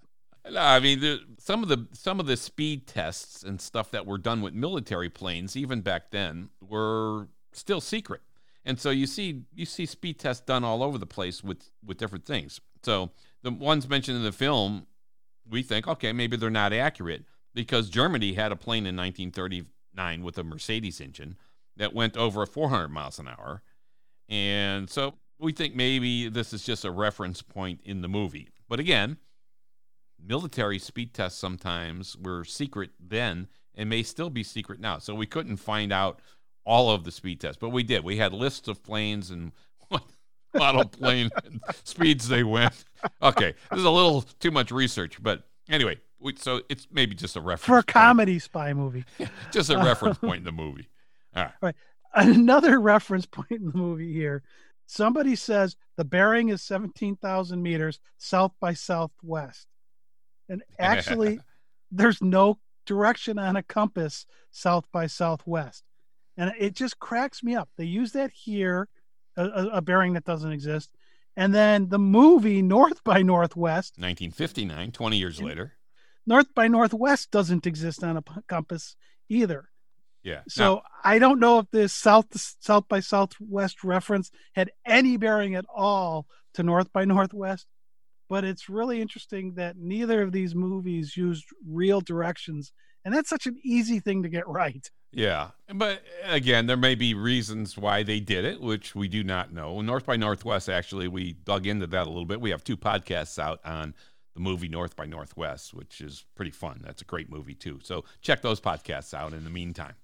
[0.51, 4.07] No, I mean, the, some of the some of the speed tests and stuff that
[4.07, 8.23] were done with military planes, even back then, were still secret.
[8.65, 11.99] And so you see you see speed tests done all over the place with with
[11.99, 12.61] different things.
[12.83, 13.11] So
[13.43, 14.87] the ones mentioned in the film,
[15.49, 20.39] we think, okay, maybe they're not accurate because Germany had a plane in 1939 with
[20.39, 21.37] a Mercedes engine
[21.81, 23.63] that went over 400 miles an hour.
[24.29, 28.51] And so we think maybe this is just a reference point in the movie.
[28.69, 29.17] But again,
[30.23, 34.99] military speed tests sometimes were secret then and may still be secret now.
[34.99, 36.21] So we couldn't find out
[36.67, 38.05] all of the speed tests, but we did.
[38.05, 39.53] We had lists of planes and
[39.89, 40.03] what
[40.55, 41.31] model plane
[41.85, 42.85] speeds they went.
[43.23, 47.37] Okay, this is a little too much research, but anyway, we, so it's maybe just
[47.37, 47.87] a reference for a point.
[47.87, 49.07] comedy spy movie.
[49.51, 50.87] just a reference point in the movie.
[51.35, 51.53] All right.
[51.63, 51.75] Right.
[52.15, 54.43] Another reference point in the movie here.
[54.87, 59.69] Somebody says the bearing is 17,000 meters south by southwest.
[60.49, 61.39] And actually,
[61.93, 65.85] there's no direction on a compass south by southwest.
[66.37, 67.69] And it just cracks me up.
[67.77, 68.89] They use that here,
[69.37, 70.91] a, a bearing that doesn't exist.
[71.37, 75.75] And then the movie North by Northwest, 1959, 20 years later.
[76.27, 78.97] North by Northwest doesn't exist on a compass
[79.29, 79.70] either.
[80.23, 80.43] Yeah.
[80.49, 82.27] So I don't know if this south
[82.61, 87.67] south by southwest reference had any bearing at all to north by northwest,
[88.29, 92.73] but it's really interesting that neither of these movies used real directions,
[93.05, 94.91] and that's such an easy thing to get right.
[95.13, 95.51] yeah.
[95.73, 99.81] But again, there may be reasons why they did it, which we do not know.
[99.81, 102.41] North by Northwest, actually, we dug into that a little bit.
[102.41, 103.95] We have two podcasts out on
[104.35, 106.81] the movie North by Northwest, which is pretty fun.
[106.85, 107.81] That's a great movie, too.
[107.83, 109.95] So check those podcasts out in the meantime.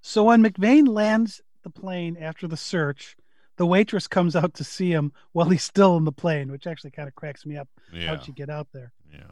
[0.00, 3.16] So when McVeigh lands the plane after the search,
[3.56, 6.92] the waitress comes out to see him while he's still in the plane, which actually
[6.92, 7.68] kind of cracks me up.
[7.92, 8.06] Yeah.
[8.06, 8.92] How'd you get out there?
[9.12, 9.30] Yeah.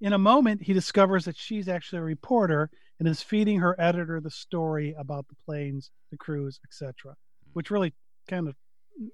[0.00, 4.20] In a moment, he discovers that she's actually a reporter and is feeding her editor
[4.20, 7.16] the story about the planes, the crews, etc.,
[7.54, 7.92] which really
[8.28, 8.54] kind of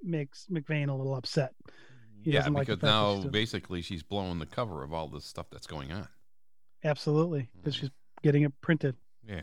[0.02, 1.54] makes McVeigh a little upset.
[2.22, 5.24] He yeah, doesn't like because now she's basically she's blowing the cover of all this
[5.24, 6.06] stuff that's going on.
[6.84, 7.80] Absolutely, because Mhm.
[7.80, 7.90] she's
[8.22, 8.96] getting it printed.
[9.26, 9.42] Yeah.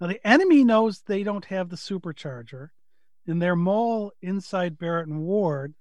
[0.00, 2.70] Now the enemy knows they don't have the supercharger,
[3.26, 5.74] and their mole inside Barrett and Ward,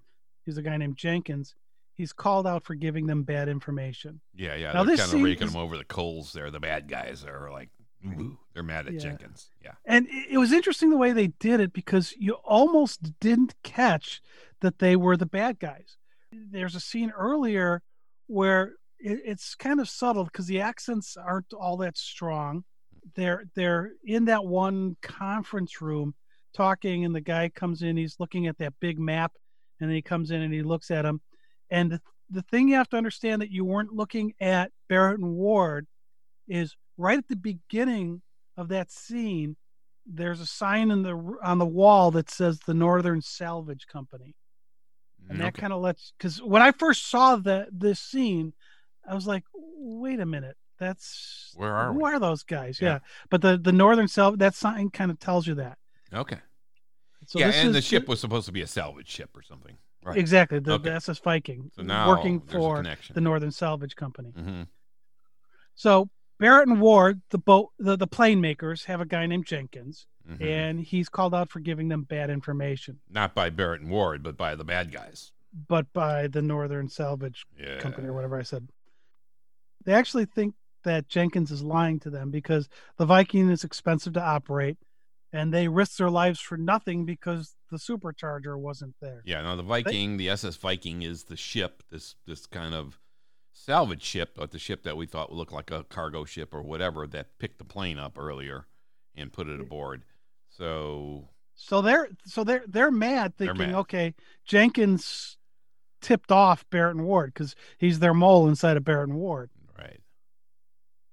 [0.45, 1.55] he's a guy named Jenkins.
[1.93, 4.19] He's called out for giving them bad information.
[4.33, 4.73] Yeah, yeah.
[4.73, 6.51] Now, they're kind of raking is- them over the coals there.
[6.51, 7.69] The bad guys are like,
[8.05, 8.99] ooh, they're mad at Yeah.
[8.99, 9.49] Jenkins.
[9.63, 9.75] Yeah.
[9.85, 14.21] And it it was interesting the way they did it because you almost didn't catch
[14.61, 15.97] that they were the bad guys.
[16.31, 17.81] There's a scene earlier
[18.27, 22.63] where it, it's kind of subtle because the accents aren't all that strong.
[23.15, 26.15] They're they're in that one conference room
[26.53, 27.97] talking, and the guy comes in.
[27.97, 29.33] He's looking at that big map,
[29.79, 31.21] and then he comes in and he looks at him.
[31.69, 35.35] And the, the thing you have to understand that you weren't looking at Barrett and
[35.35, 35.87] Ward
[36.47, 38.21] is right at the beginning
[38.57, 39.57] of that scene
[40.05, 44.35] there's a sign in the on the wall that says the Northern Salvage Company,
[45.23, 48.53] mm, and that kind of lets because when I first saw that this scene,
[49.09, 52.03] I was like, wait a minute, that's Where are who we?
[52.03, 52.79] are those guys?
[52.81, 52.89] Yeah.
[52.89, 55.77] Yeah, but the the Northern Salvage that sign kind of tells you that.
[56.13, 56.39] Okay.
[57.27, 59.77] So yeah, and is the ship was supposed to be a salvage ship or something.
[60.03, 60.17] Right.
[60.17, 60.89] exactly the, Okay.
[60.89, 62.83] the SS Viking So now working for
[63.15, 64.29] the Northern Salvage Company.
[64.35, 64.61] hmm
[65.73, 66.09] So
[66.39, 70.41] Barrett and Ward, the boat, the, the plane makers, have a guy named Jenkins, hmm
[70.43, 72.99] and he's called out for giving them bad information.
[73.09, 75.31] Not by Barrett and Ward, but by the bad guys.
[75.67, 77.79] but by the Northern Salvage Yeah.
[77.79, 78.67] Company or whatever I said.
[79.85, 80.53] They actually think
[80.85, 84.77] that Jenkins is lying to them because the Viking is expensive to operate
[85.33, 89.21] and they risk their lives for nothing because the supercharger wasn't there.
[89.25, 89.41] Yeah.
[89.41, 91.83] Now the Viking, the SS Viking, is the ship.
[91.91, 92.99] This this kind of
[93.53, 97.05] salvage ship, but the ship that we thought looked like a cargo ship or whatever
[97.07, 98.65] that picked the plane up earlier
[99.15, 100.03] and put it aboard.
[100.49, 103.79] So So they're so they're they're mad They're thinking, mad.
[103.79, 104.13] okay,
[104.45, 105.37] Jenkins
[106.01, 109.49] tipped off Barrett and Ward because he's their mole inside of Barrett and Ward.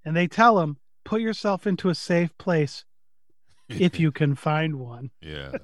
[0.05, 2.85] And they tell him, put yourself into a safe place
[3.69, 5.11] if you can find one.
[5.21, 5.53] yeah.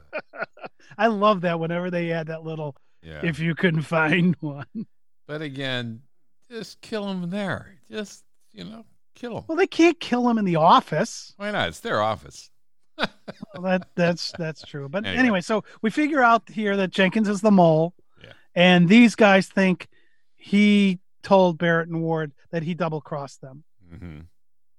[0.96, 3.20] I love that whenever they add that little Yeah.
[3.22, 4.86] if you can find one.
[5.26, 6.02] But again,
[6.50, 7.76] just kill them there.
[7.90, 9.44] Just you know, kill them.
[9.46, 11.34] Well, they can't kill him in the office.
[11.36, 11.68] Why not?
[11.68, 12.50] It's their office.
[13.54, 14.88] Well, that that's that's true.
[14.88, 15.18] But Anyway.
[15.20, 15.40] anyway.
[15.42, 18.32] so we figure out here that Jenkins is the mole, Yeah.
[18.54, 19.88] and these guys think
[20.36, 23.64] he told Barrett and Ward that he double crossed them.
[23.88, 24.20] Hmm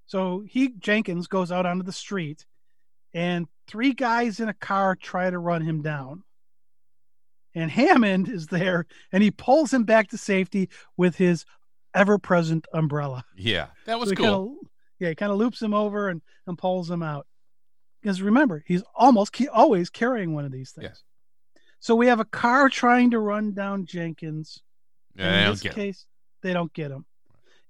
[0.05, 2.45] So he Jenkins goes out onto the street,
[3.13, 6.23] and three guys in a car try to run him down.
[7.55, 11.45] And Hammond is there, and he pulls him back to safety with his
[11.95, 13.25] ever-present umbrella.
[13.35, 14.45] Yeah, that was So cool.
[14.47, 17.25] Kinda, yeah, he kind of loops him over and, and pulls him out.
[18.01, 20.89] Because remember, he's almost he always carrying one of these things.
[20.89, 21.03] Yes.
[21.79, 24.61] So we have a car trying to run down Jenkins.
[25.15, 25.75] Yeah, in this get 'em.
[25.75, 26.05] case,
[26.43, 27.05] they don't get him.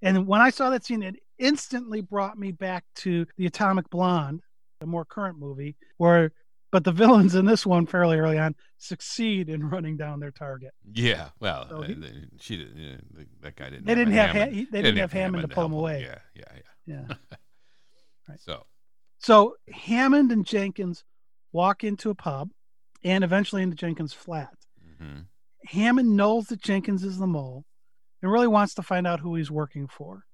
[0.02, 4.42] And when I saw that scene, it instantly brought me back to the Atomic Blonde,
[4.82, 6.32] a more current movie where
[6.72, 10.72] but the villains in this one fairly early on succeed in running down their target.
[10.94, 12.78] Yeah, well, So uh, he- they- she didn't.
[12.78, 13.86] Yeah, that guy didn't.
[13.86, 14.52] They didn't have Hammond.
[14.54, 16.02] Ha- he- they didn't have Hammond to pull him away.
[16.04, 17.06] Yeah, yeah, yeah.
[17.10, 17.16] Yeah.
[18.28, 18.40] Right.
[18.42, 18.66] So
[19.18, 21.04] So Hammond and Jenkins
[21.52, 22.52] walk into a pub
[23.04, 24.54] and eventually into Jenkins' flat.
[25.02, 25.26] mhm.
[25.66, 27.66] Hammond knows that Jenkins is the mole
[28.22, 30.26] and really wants to find out who he's working for.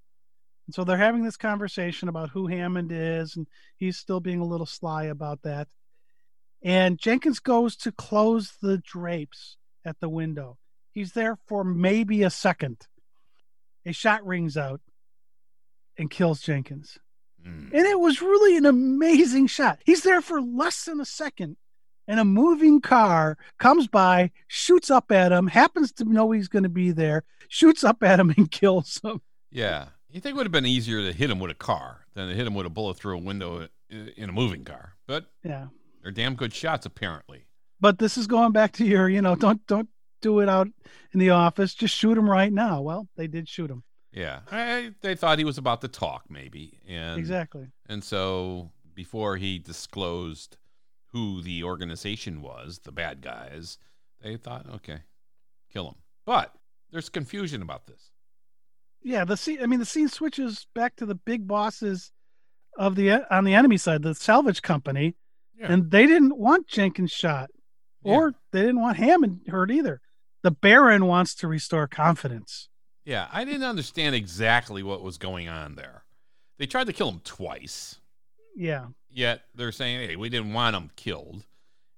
[0.68, 3.48] And so they're having this conversation about who Hammond is, and
[3.78, 5.68] he's still being a little sly about that.
[6.64, 10.58] And Jenkins goes to close the drapes at the window.
[10.92, 12.88] He's there for maybe a second.
[13.86, 14.82] A shot rings out
[15.98, 16.98] and kills Jenkins.
[17.46, 17.72] Mm.
[17.72, 19.80] And it was really an amazing shot.
[19.86, 21.58] He's there for less than a second,
[22.08, 26.64] and a moving car comes by, shoots up at him, happens to know he's going
[26.64, 29.22] to be there, shoots up at him, and kills him.
[29.52, 29.90] yeah.
[30.10, 32.36] You think it would have been easier to hit him with a car than to
[32.36, 34.96] hit him with a bullet through a window in a moving car?
[35.08, 35.68] But Yeah.
[36.02, 37.48] they're damn good shots, apparently.
[37.80, 39.90] But this is going back to your, you know, don't don't
[40.22, 40.68] do it out
[41.12, 41.74] in the office.
[41.76, 42.82] Just shoot him right now.
[42.82, 43.84] Well, they did shoot him.
[44.12, 47.68] Yeah, I, they thought he was about to talk, maybe, and exactly.
[47.88, 50.56] And so before he disclosed
[51.08, 53.78] who the organization was, the bad guys,
[54.22, 55.00] they thought, okay,
[55.72, 55.96] kill him.
[56.26, 56.56] But
[56.92, 58.12] there's confusion about this.
[59.08, 59.60] Yeah, the scene.
[59.62, 62.12] I mean, the scene switches back to the big bosses
[62.78, 65.16] of the on the enemy side, the salvage company,
[65.58, 65.72] Yeah.
[65.72, 67.52] and they didn't want Jenkins shot,
[68.04, 70.02] or they didn't want Hammond hurt either.
[70.42, 72.68] The Baron wants to restore confidence.
[73.06, 76.04] Yeah, I didn't understand exactly what was going on there.
[76.58, 78.00] They tried to kill him twice,
[78.56, 78.88] Yeah.
[79.12, 81.44] yet they're saying, hey, we didn't want him killed,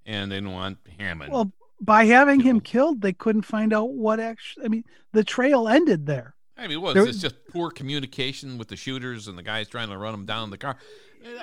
[0.06, 1.32] and they didn't want Hammond.
[1.32, 2.64] Well, by having him Killed.
[2.98, 4.66] killed, they couldn't find out what actually.
[4.66, 4.84] I mean,
[5.14, 6.36] the trail ended there.
[6.58, 9.68] I mean, it was there- this just poor communication with the shooters and the guys
[9.68, 10.78] trying to run them down the car?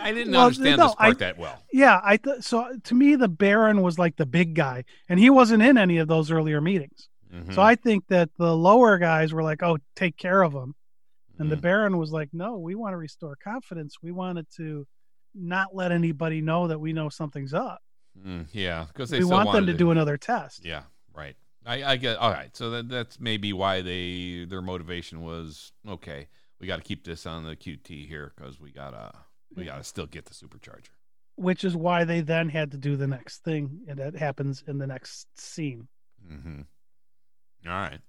[0.01, 1.63] I didn't Well, understand no, this part I- that well.
[1.73, 5.31] Yeah, I th- so to me the Baron was like the big guy, and he
[5.31, 7.09] wasn't in any of those earlier meetings.
[7.33, 7.55] Mhm.
[7.55, 10.75] So I think that the lower guys were like, "Oh, take care of him,"
[11.39, 11.61] and the Mhm.
[11.63, 13.97] Baron was like, "No, we want to restore confidence.
[14.01, 14.87] We wanted to
[15.35, 17.83] not let anybody know that we know something's up.
[18.17, 21.37] Mm, yeah, because they we want them wanted to do another test." Yeah, right.
[21.67, 22.19] I, I get.
[22.19, 26.29] All right, so that, that's maybe why they their motivation was okay.
[26.61, 29.13] We got to keep this on the QT here because we gotta
[29.55, 30.91] we gotta still get the supercharger.
[31.37, 34.79] Which is why they then had to do the next thing, and that happens in
[34.79, 35.89] the next scene.
[36.31, 36.61] Mm-hmm.
[37.67, 38.01] All right.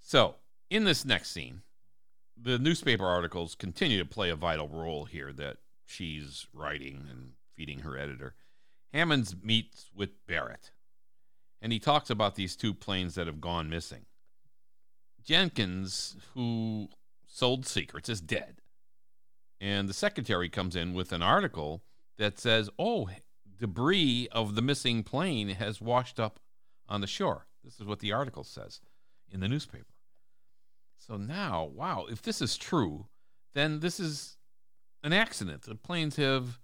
[0.00, 0.36] So
[0.68, 1.62] in this next scene,
[2.40, 7.80] the newspaper articles continue to play a vital role here that she's writing and feeding
[7.80, 8.34] her editor.
[8.92, 10.72] Hammonds meets with Barrett,
[11.60, 14.06] and he talks about these two planes that have gone missing.
[15.22, 16.88] Jenkins, who
[17.26, 18.60] sold secrets, is dead.
[19.60, 21.82] And the secretary comes in with an article
[22.18, 23.10] that says, oh,
[23.58, 26.40] debris of the missing plane has washed up
[26.88, 27.46] on the shore.
[27.62, 28.80] This is what the article says
[29.30, 29.94] in the newspaper.
[30.96, 33.06] So now, wow, if this is true,
[33.54, 34.38] then this is
[35.02, 35.62] an accident.
[35.62, 36.58] The planes have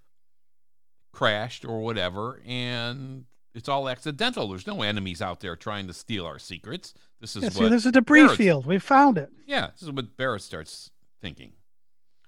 [1.13, 3.25] crashed or whatever, and
[3.57, 4.49] it's all accidental.
[4.49, 6.95] There's no enemies out there trying to steal our secrets.
[7.21, 8.67] This is Yeah, what see, there's a debris Barrett's- field.
[8.67, 9.31] We found it.
[9.47, 10.91] yeah, this is what Barrett starts
[11.21, 11.53] thinking.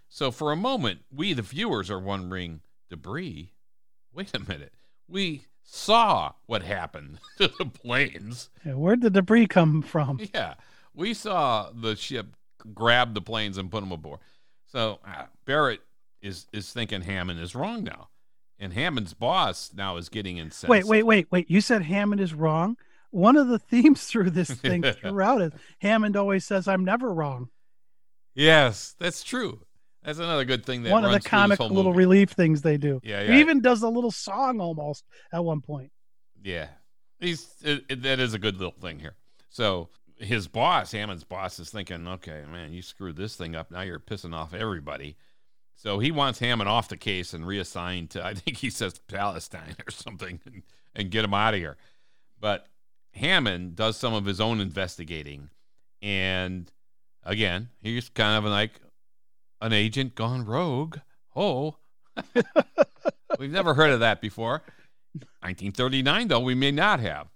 [0.09, 3.53] So for a moment, we, the viewers, are wondering debris?
[4.13, 4.73] Wait a minute.
[5.07, 8.49] We saw what happened to the planes.
[8.65, 10.19] Yeah, where'd the debris come from?
[10.35, 10.55] Yeah,
[10.95, 12.35] we saw the ship
[12.75, 14.21] grab the planes and put them aboard.
[14.67, 15.81] So uh, Barrett
[16.23, 18.09] is, is thinking Hammond is wrong now.
[18.59, 20.69] And Hammond's boss now is getting incensed.
[20.69, 21.49] Wait, wait, wait, wait.
[21.51, 22.77] You said Hammond is wrong.
[23.11, 27.49] One of the themes through this thing throughout is Hammond always says, "I'm never wrong."
[28.35, 29.61] Yes, that's true.
[30.03, 31.99] That's another good thing that One of the comic little movie.
[31.99, 33.01] relief things they do.
[33.03, 35.91] Yeah, He even does a little song almost at one point.
[36.43, 36.69] Yeah,
[37.19, 39.17] he's it, it- that is a good little thing here.
[39.51, 43.71] So his boss, Hammond's boss, is thinking, okay, man, you screwed this thing up.
[43.71, 45.17] Now you're pissing off everybody.
[45.79, 49.77] So he wants Hammond off the case and reassigned to, I think he says Palestine
[49.87, 50.65] or something, and,
[50.95, 51.77] and get him out of here.
[52.41, 52.67] But
[53.15, 55.51] Hammond does some of his own investigating,
[56.03, 56.71] and
[57.23, 58.81] again, he's kind of like
[59.61, 60.99] an agent gone rogue.
[61.37, 61.77] Oh,
[63.39, 64.63] we've never heard of that before.
[65.43, 67.29] 1939, though we may not have.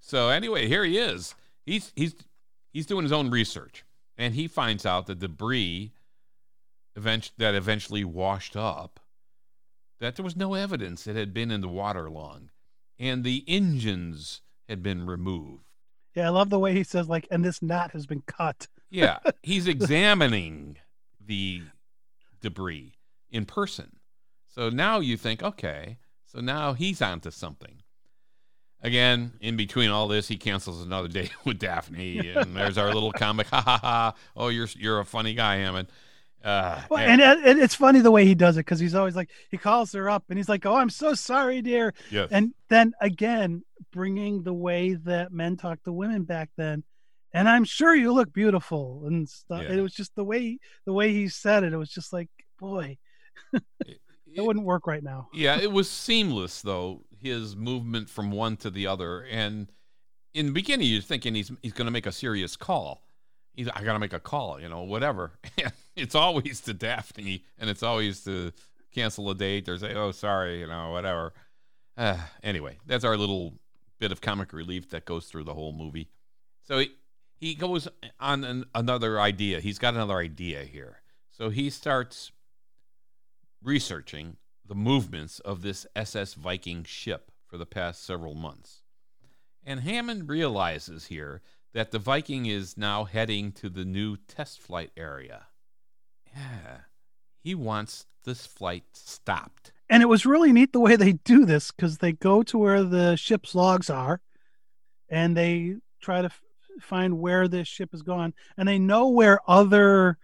[0.00, 1.34] So anyway, here he is.
[1.66, 2.14] He's he's
[2.72, 3.84] he's doing his own research,
[4.16, 5.92] and he finds out the debris
[6.98, 9.00] event- that eventually washed up.
[10.00, 12.50] That there was no evidence it had been in the water long,
[12.98, 15.64] and the engines had been removed.
[16.14, 19.18] Yeah, I love the way he says like, "And this knot has been cut." Yeah,
[19.42, 20.78] he's examining
[21.24, 21.62] the
[22.40, 22.94] debris
[23.30, 23.96] in person.
[24.46, 27.82] So now you think, okay, so now he's onto something.
[28.80, 33.12] Again, in between all this, he cancels another date with Daphne, and there's our little
[33.12, 33.48] comic.
[33.48, 34.14] Ha ha ha!
[34.36, 35.88] Oh, you're you're a funny guy, Hammond.
[36.44, 39.30] Uh, Well, and, and it's funny the way he does it because he's always like
[39.50, 42.28] he calls her up and he's like, "Oh, I'm so sorry, dear." yes.
[42.30, 43.62] And then again,
[43.92, 46.84] bringing the way that men talk to women back then,
[47.34, 49.62] and I'm sure you look beautiful and stuff.
[49.62, 49.74] Yeah.
[49.76, 51.72] It was just the way the way he said it.
[51.72, 52.28] It was just like,
[52.58, 52.98] boy,
[53.52, 54.00] It-
[54.34, 55.28] it wouldn't work right now.
[55.32, 57.02] yeah, it was seamless though.
[57.18, 59.72] His movement from one to the other, and
[60.34, 63.02] in the beginning, you're thinking he's he's going to make a serious call.
[63.58, 65.32] He's I got to make a call, you know, whatever.
[65.96, 68.52] It's always to Daphne, and it's always to
[68.94, 71.32] cancel a date or say, "Oh, sorry," you know, whatever.
[71.96, 73.54] Uh, anyway, that's our little
[73.98, 76.08] bit of comic relief that goes through the whole movie.
[76.62, 76.92] So he
[77.40, 77.88] he goes
[78.20, 79.58] on an, another idea.
[79.58, 81.02] He's got another idea here.
[81.32, 82.30] So he starts
[83.60, 88.82] researching the movements of this SS Viking ship for the past several months.
[89.64, 91.42] And Hammond realizes here
[91.72, 95.46] that the Viking is now heading to the new test flight area.
[96.34, 96.78] Yeah,
[97.42, 99.72] he wants this flight stopped.
[99.90, 102.82] And it was really neat the way they do this because they go to where
[102.82, 104.20] the ship's logs are,
[105.08, 106.42] and they try to f-
[106.80, 110.18] find where this ship has gone, and they know where other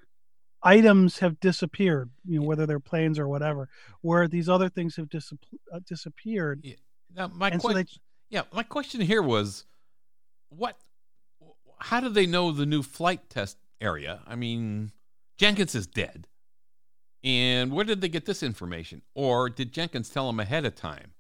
[0.63, 2.11] items have disappeared.
[2.27, 3.69] You know, whether they're planes or whatever,
[4.03, 5.33] where these other things have dis-
[5.73, 6.67] uh, disappeared.
[7.15, 7.87] Now, my so they
[8.29, 9.65] yeah, my question here was,
[10.49, 10.77] what?
[11.85, 14.21] How do they know the new flight test area?
[14.27, 14.93] I mean,
[15.39, 16.27] Jenkins is dead,
[17.23, 19.03] and where did they get this information?
[19.15, 21.13] Or did Jenkins tell them ahead of time?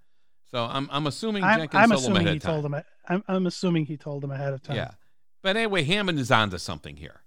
[0.50, 2.52] So I'm I'm assuming I'm, Jenkins I'm told them assuming ahead he of time.
[2.52, 2.82] told them.
[3.08, 4.76] I'm, I'm assuming he told them ahead of time.
[4.76, 4.90] Yeah,
[5.42, 7.20] but anyway, Hammond is onto something here,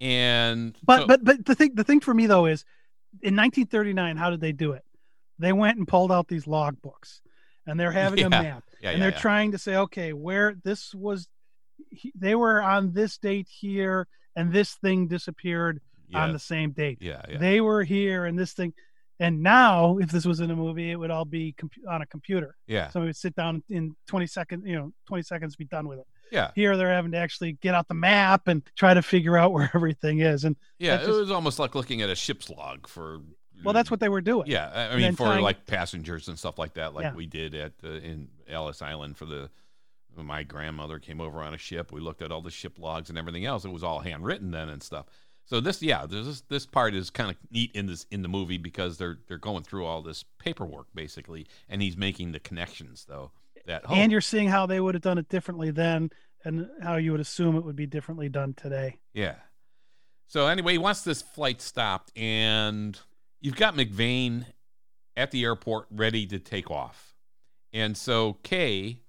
[0.00, 2.64] and But so- but but the thing the thing for me though is,
[3.22, 4.82] in 1939, how did they do it?
[5.38, 7.20] They went and pulled out these log books,
[7.66, 8.26] and they're having Yeah.
[8.26, 11.28] a map, yeah, and yeah, they're trying to say, okay, where this was,
[11.90, 15.80] he- they were on this date here, and this thing disappeared
[16.14, 16.98] on the same date.
[17.00, 18.72] yeah, yeah, They were here, and this thing,
[19.18, 22.06] and now if this was in a movie, it would all be compu- on a
[22.06, 22.54] computer.
[22.66, 25.98] yeah, Somebody would sit down in 20 seconds, you know, 20 seconds, be done with
[25.98, 26.06] it.
[26.30, 29.52] yeah, Here, they're having to actually get out the map and try to figure out
[29.54, 30.96] where everything is, and yeah.
[30.98, 33.20] that It was almost like looking at a ship's log for.
[33.64, 34.46] well, that's what they were doing.
[34.48, 37.14] Yeah, I- mean, for tying- like passengers and stuff like that, like Yeah.
[37.14, 39.50] we did at uh, in Ellis Island for the.
[40.24, 41.92] My grandmother came over on a ship.
[41.92, 43.64] We looked at all the ship logs and everything else.
[43.64, 45.06] It was all handwritten then and stuff.
[45.44, 48.58] So this, yeah, this this part is kind of neat in this in the movie
[48.58, 53.30] because they're they're going through all this paperwork basically, and he's making the connections though.
[53.66, 56.10] That oh, and you're seeing how they would have done it differently then
[56.44, 59.34] and how you would assume it would be differently done today Yeah.
[60.28, 62.98] So anyway, he wants this flight stopped, and
[63.40, 64.44] you've got McVeigh
[65.16, 67.14] at the airport ready to take off.
[67.72, 69.02] And so Kay,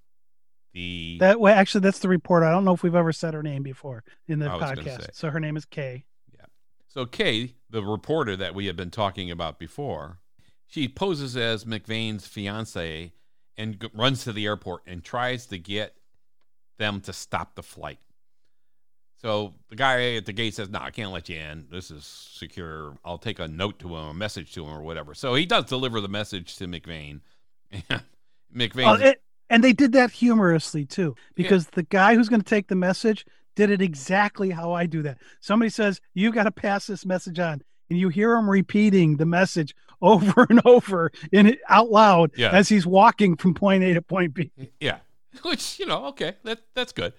[0.72, 3.42] the that way actually that's the reporter i don't know if we've ever said her
[3.42, 4.90] name before in the I was gonna say.
[4.90, 6.04] podcast so her name is kay
[6.34, 6.44] Yeah.
[6.88, 10.18] so Kay, the reporter that we had been talking about before,
[10.66, 13.12] she poses as McVeigh's fiance
[13.56, 15.94] and g- runs to the airport and tries to get
[16.78, 17.98] them to stop the flight.
[19.16, 21.66] So the guy at the gate says, "No, I can't let you in.
[21.72, 22.96] This is secure.
[23.04, 25.64] I'll take a note to him, a message to him, or whatever." So he does
[25.64, 27.20] deliver the message to McVeigh.
[27.90, 28.02] And
[28.54, 29.14] McVeigh, oh,
[29.50, 33.24] and they did that humorously too because the guy who's going to take the message
[33.56, 37.38] did it exactly how i do that somebody says you got to pass this message
[37.38, 42.30] on and you hear him repeating the message over and over in it out loud
[42.36, 42.50] Yeah.
[42.50, 44.98] as he's walking from point a to point b yeah,
[45.42, 47.12] which you know, okay, that that's good.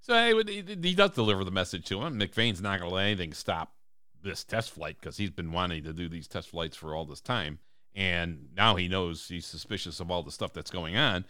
[0.00, 2.18] So anyway, he, he does deliver the message to him.
[2.18, 3.74] McVeigh's not going to let anything stop
[4.22, 7.20] this test flight because he's been wanting to do these test flights for all this
[7.20, 7.58] time,
[7.94, 11.24] and now he knows he's suspicious of all the stuff that's going on.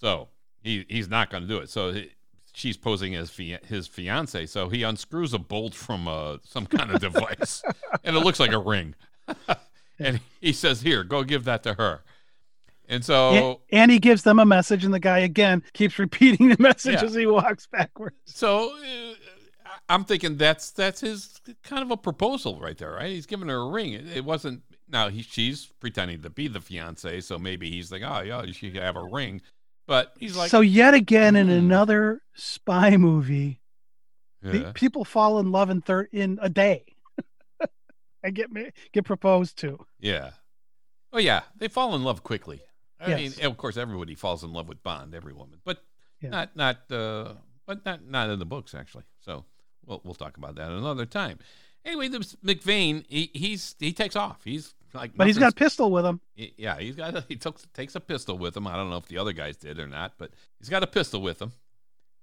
[0.00, 0.28] So
[0.62, 1.68] he he's not going to do it.
[1.70, 2.10] So he,
[2.52, 4.46] she's posing as fia- his fiance.
[4.46, 7.62] So he unscrews a bolt from uh, some kind of device,
[8.04, 8.94] and it looks like a ring.
[9.98, 12.00] and he says, "Here, go give that to her."
[12.88, 16.48] And so and, and he gives them a message and the guy again keeps repeating
[16.48, 17.04] the message Yeah.
[17.04, 19.14] as he walks backwards So uh,
[19.88, 23.10] I'm thinking that's that's his kind of a proposal right there, right?
[23.10, 23.92] He's giving her a ring.
[23.92, 28.02] It, it wasn't now he, she's pretending to be the fiance, so maybe he's like,
[28.04, 29.40] oh yeah, she could have a ring,
[29.90, 31.52] but he's like, so yet again in Hmm.
[31.66, 33.60] another spy movie
[34.40, 36.84] the- people fall in love in thir- in a day
[38.22, 40.30] and get ma- get proposed to yeah,
[41.12, 42.60] oh yeah, they fall in love quickly.
[43.00, 43.18] I Yes.
[43.38, 45.82] mean, of course, everybody falls in love with Bond, every woman, but
[46.20, 46.30] Yeah.
[46.30, 47.34] not not uh,
[47.66, 49.04] but not not in the books actually.
[49.20, 49.44] So
[49.84, 51.38] we'll we'll talk about that another time.
[51.84, 54.40] Anyway, the McVeigh, he, he's he takes off.
[54.44, 56.20] He's like, But he's got a pistol with him.
[56.34, 58.66] he- yeah, he's got a, he took, takes a pistol with him.
[58.66, 61.22] I don't know if the other guys did or not, but he's got a pistol
[61.22, 61.52] with him,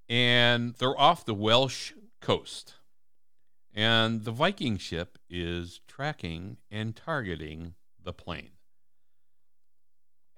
[0.09, 2.75] and they're off the Welsh coast,
[3.73, 8.51] and the Viking ship is tracking and targeting the plane.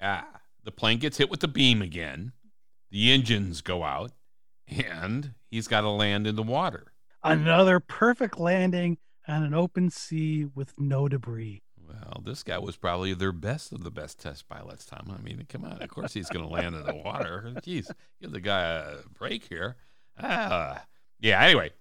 [0.01, 2.31] Ah, the plane gets hit with the beam again.
[2.91, 4.11] The engines go out,
[4.67, 6.93] and he's got to land in the water.
[7.23, 8.97] Another perfect landing
[9.29, 11.61] on an open sea with no debris.
[11.87, 15.15] Well, this guy was probably their best of the best test pilots, Tom.
[15.17, 15.81] I mean, come on.
[15.81, 17.51] Of course he's going to land in the water.
[17.61, 19.75] Jeez, give the guy a break here.
[20.19, 20.83] Ah,
[21.19, 21.41] yeah.
[21.41, 21.71] Anyway,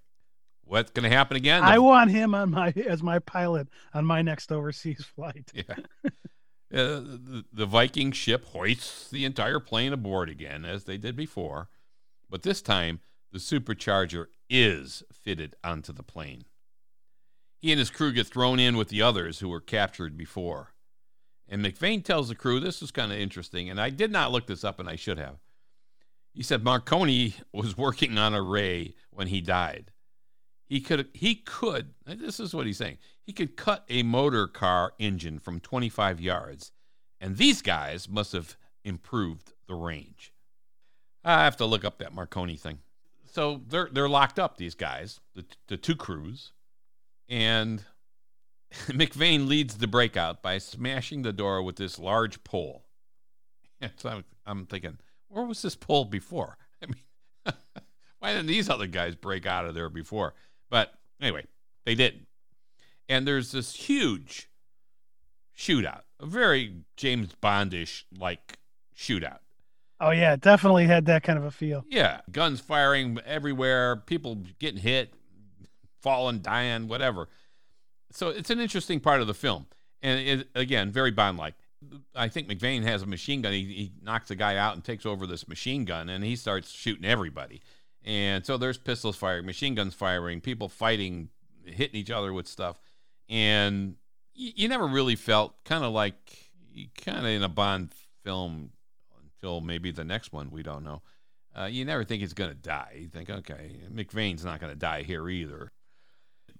[0.65, 1.63] what's going to happen again?
[1.63, 5.51] I want him on my as my pilot on my next overseas flight.
[5.55, 5.77] yeah.
[6.71, 11.69] Uh, the, the Viking ship hoists the entire plane aboard again, as they did before,
[12.29, 13.01] but this time
[13.33, 16.45] the supercharger is fitted onto the plane.
[17.59, 20.73] He and his crew get thrown in with the others who were captured before.
[21.49, 24.47] And McVeigh tells the crew this is kind of interesting, and I did not look
[24.47, 25.39] this up, and I should have.
[26.35, 29.91] He said Marconi was working on a ray when he died.
[30.69, 32.99] He could he could this is what he's saying.
[33.23, 36.73] He could cut a motor car engine from 25 yards,
[37.21, 40.33] and these guys must have improved the range.
[41.25, 42.79] I have to look up that Marconi thing.
[43.25, 44.59] So they're they're locked up.
[44.59, 46.53] These guys, the the two crews,
[47.29, 47.85] and
[48.87, 52.85] McVeigh leads the breakout by smashing the door with this large pole.
[53.81, 54.99] And so I'm, I'm thinking,
[55.29, 56.59] where was this pole before?
[56.83, 57.03] I mean,
[58.19, 60.35] why didn't these other guys break out of there before?
[60.71, 61.47] But anyway,
[61.87, 62.27] they didn't.
[63.09, 64.51] And there's this huge
[65.57, 68.59] shootout, a very James Bondish like
[68.97, 69.39] shootout.
[70.01, 71.85] Oh yeah, definitely had that kind of a feel.
[71.89, 75.13] Yeah, guns firing everywhere, people getting hit,
[76.09, 77.29] falling, dying, whatever.
[78.13, 79.67] So it's an interesting part of the film,
[80.01, 81.55] and it, again, very Bond-like.
[82.15, 83.53] I think McVeigh has a machine gun.
[83.53, 86.71] He, he knocks a guy out and takes over this machine gun, and he starts
[86.71, 87.61] shooting everybody.
[88.05, 91.29] And so there's pistols firing, machine guns firing, people fighting,
[91.67, 92.81] hitting each other with stuff,
[93.29, 93.97] and
[94.33, 96.51] you, you never really felt kind of like
[97.05, 97.93] kind of in a Bond
[98.25, 98.71] film
[99.23, 100.51] until maybe the next one.
[100.51, 101.03] We don't know.
[101.55, 102.97] Uh, you never think he's going to die.
[102.99, 105.71] You think, okay, McVeigh's not going to die here either.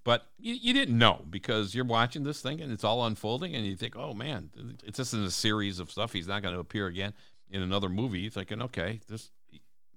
[0.05, 3.67] But you, you didn't know because you're watching this thing and it's all unfolding, and
[3.67, 4.51] you think, oh man,
[4.85, 6.13] it's just in a series of stuff.
[6.13, 7.13] He's not going to appear again
[7.51, 8.21] in another movie.
[8.21, 9.31] You're thinking, okay, this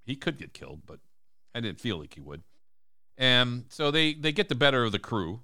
[0.06, 1.00] he could get killed, but
[1.56, 2.42] I didn't feel like he would.
[3.18, 5.42] And so they they get the better of the crew,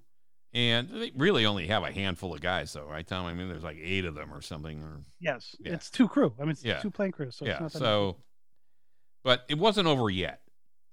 [0.53, 3.25] and they really only have a handful of guys, though, right, Tom?
[3.25, 5.73] I mean, there's like eight of them or something, or Yes, Yeah.
[5.73, 6.33] it's two crew.
[6.39, 6.79] I mean, it's Yeah.
[6.79, 7.35] two plane crews.
[7.35, 7.59] So it's yeah.
[7.59, 8.17] not that So,
[9.23, 10.41] but it wasn't over yet.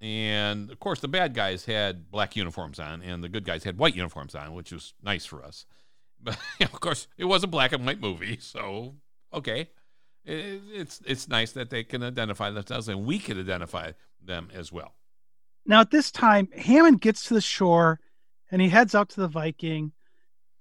[0.00, 3.78] And of course, the bad guys had black uniforms on, and the good guys had
[3.78, 5.66] white uniforms on, which was nice for us.
[6.24, 8.94] But of course, it was a black and white movie, so
[9.32, 9.68] okay,
[10.24, 13.92] it, it's it's nice that they can identify themselves, and we can identify
[14.22, 14.94] them as well.
[15.66, 18.00] Now at this time, Hammond gets to the shore,
[18.50, 19.92] and he heads out to the Viking,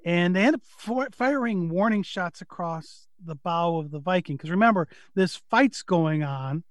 [0.05, 4.35] and they end up fi- firing warning shots across the bow of the Viking.
[4.35, 6.63] Because remember, this fight's going on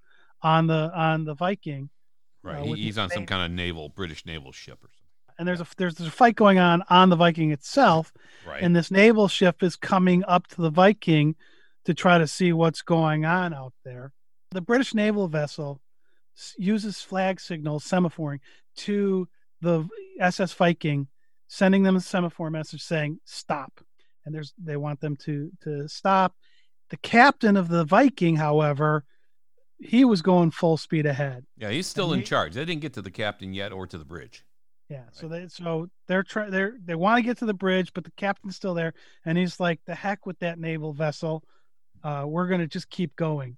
[0.42, 1.90] on the on the Viking,
[2.42, 2.58] Right?
[2.60, 4.98] Uh, He- he's on some kind of naval British naval ship or something.
[5.38, 8.12] and there's a there's, there's a fight going on on the Viking itself,
[8.46, 8.62] Right.
[8.62, 11.36] and this naval ship is coming up to the Viking
[11.84, 14.12] to try to see what's going on out there.
[14.50, 15.80] The British naval vessel
[16.58, 18.40] uses flag signals, semaphoring,
[18.76, 19.28] to
[19.60, 19.88] the
[20.20, 21.08] SS Viking,
[21.48, 23.80] sending them a semaphore message saying "stop,"
[24.24, 26.36] and there's they want them to to stop.
[26.90, 29.04] The captain of the Viking, however,
[29.82, 31.44] he was going full speed ahead.
[31.56, 32.54] yeah, he's still and in he- charge.
[32.54, 34.44] They didn't get to the captain yet or to the bridge.
[34.88, 35.04] Yeah.
[35.12, 38.10] So they so they're trying they're they want to get to the bridge, but the
[38.12, 38.92] captain's still there,
[39.24, 41.42] and he's like, "The heck with that naval vessel,
[42.04, 43.56] uh, we're gonna just keep going."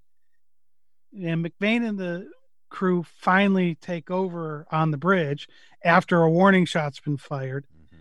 [1.17, 2.29] And McVeigh and the
[2.71, 5.49] crew finally take over on the bridge
[5.85, 7.99] after a warning shot's been fired, Mhm.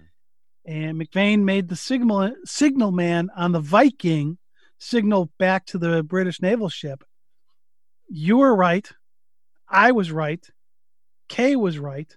[0.66, 4.38] and McVeigh made the signal signal man on the Viking
[4.80, 7.04] signal back to the British naval ship.
[8.16, 8.88] You were right.
[9.68, 10.48] I was right.
[11.30, 12.16] Kay was right.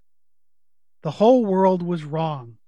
[1.03, 2.59] The whole world was wrong.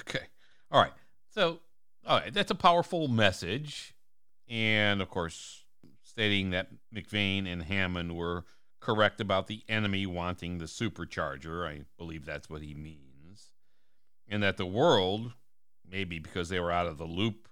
[0.00, 0.24] Okay.
[0.70, 0.92] All right.
[1.28, 1.60] So,
[2.06, 3.94] all right, that's a powerful message.
[4.48, 5.66] And of course,
[6.02, 8.46] stating that McVeigh and Hammond were
[8.80, 11.68] correct about the enemy wanting the supercharger.
[11.68, 13.52] I believe that's what he means.
[14.26, 15.34] And that the world,
[15.86, 17.46] maybe because they were out of the loop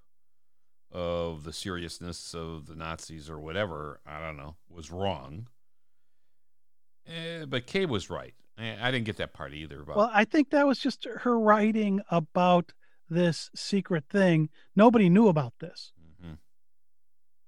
[0.90, 5.48] of the seriousness of the Nazis or whatever, I don't know, was wrong.
[7.06, 8.34] Eh, but Kay was right.
[8.58, 9.84] I didn't get that part either.
[9.84, 12.72] But Well, I think that was just her writing about
[13.08, 14.50] this secret thing.
[14.74, 16.38] Nobody knew about this Mhm.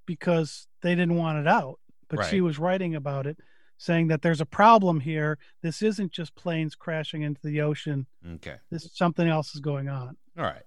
[0.06, 1.80] because they didn't want it out.
[2.08, 3.38] But she was writing about it,
[3.76, 5.38] saying that there's a problem here.
[5.62, 8.06] This isn't just planes crashing into the ocean.
[8.26, 10.16] okay, This something else is going on.
[10.36, 10.64] all right.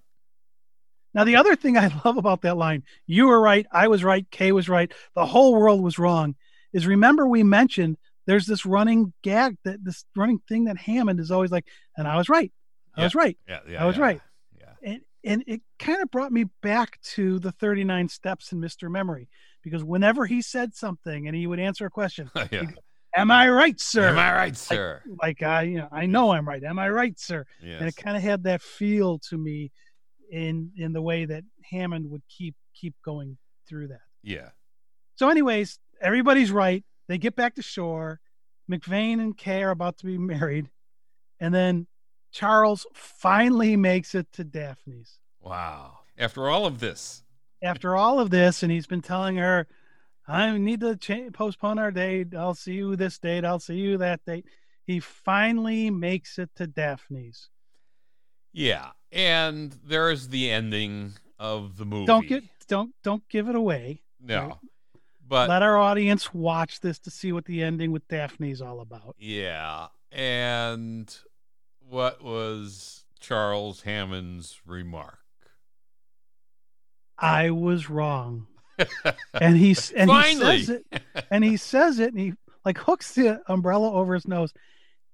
[1.14, 4.30] Now, the other thing I love about that line, you were right, I was right,
[4.32, 6.36] Kay was right, the whole world was wrong,
[6.74, 11.30] is remember we mentioned there's this running gag that this running thing that Hammond is
[11.32, 11.66] always like,
[11.98, 12.52] and I was right.
[12.96, 13.06] I Yeah.
[13.06, 13.38] was right.
[13.48, 14.22] Yeah, yeah, I was yeah, right.
[14.60, 18.92] Yeah, And and it kind of brought me back to the 39 steps in Mr.
[18.92, 19.30] Memory
[19.64, 22.30] because whenever he said something and he would answer a question,
[23.16, 24.10] am I right, sir?
[24.10, 25.02] Am I right, sir?
[25.22, 26.64] like I, you know, I know I'm right.
[26.64, 27.46] Am I right, sir?
[27.62, 27.80] yes.
[27.80, 29.72] and it kind of had that feel to me
[30.34, 34.02] in in the way that Hammond would keep keep going through that.
[34.24, 34.50] yeah.
[35.16, 36.84] So, anyways, everybody's right.
[37.08, 38.20] They get back to shore.
[38.70, 40.70] McVeigh and Kay are about to be married,
[41.40, 41.86] and then
[42.32, 46.00] Charles finally makes it to Daphne's Wow.
[46.18, 47.24] After all of this,
[47.62, 49.68] after all of this, and he's been telling her,
[50.28, 52.34] "I need to cha- postpone our date.
[52.34, 53.46] I'll see you this date.
[53.46, 54.46] I'll see you that date."
[54.86, 57.50] He finally makes it to Daphne's.
[58.52, 58.92] yeah.
[59.14, 62.06] And there's the ending of the movie.
[62.08, 64.02] Don't get don't don't give it away.
[64.20, 64.48] no.
[64.48, 64.54] right.
[65.26, 69.16] But Let our audience watch this to see what the ending with Daphne's all about.
[69.18, 69.88] yeah.
[70.12, 71.16] And
[71.90, 75.20] what was Charles Hammond's remark?
[77.18, 78.48] I was wrong,
[79.34, 80.58] and he's and Finally.
[80.58, 82.34] he says it, and he says it, and he
[82.66, 84.54] like hooks the umbrella over his nose,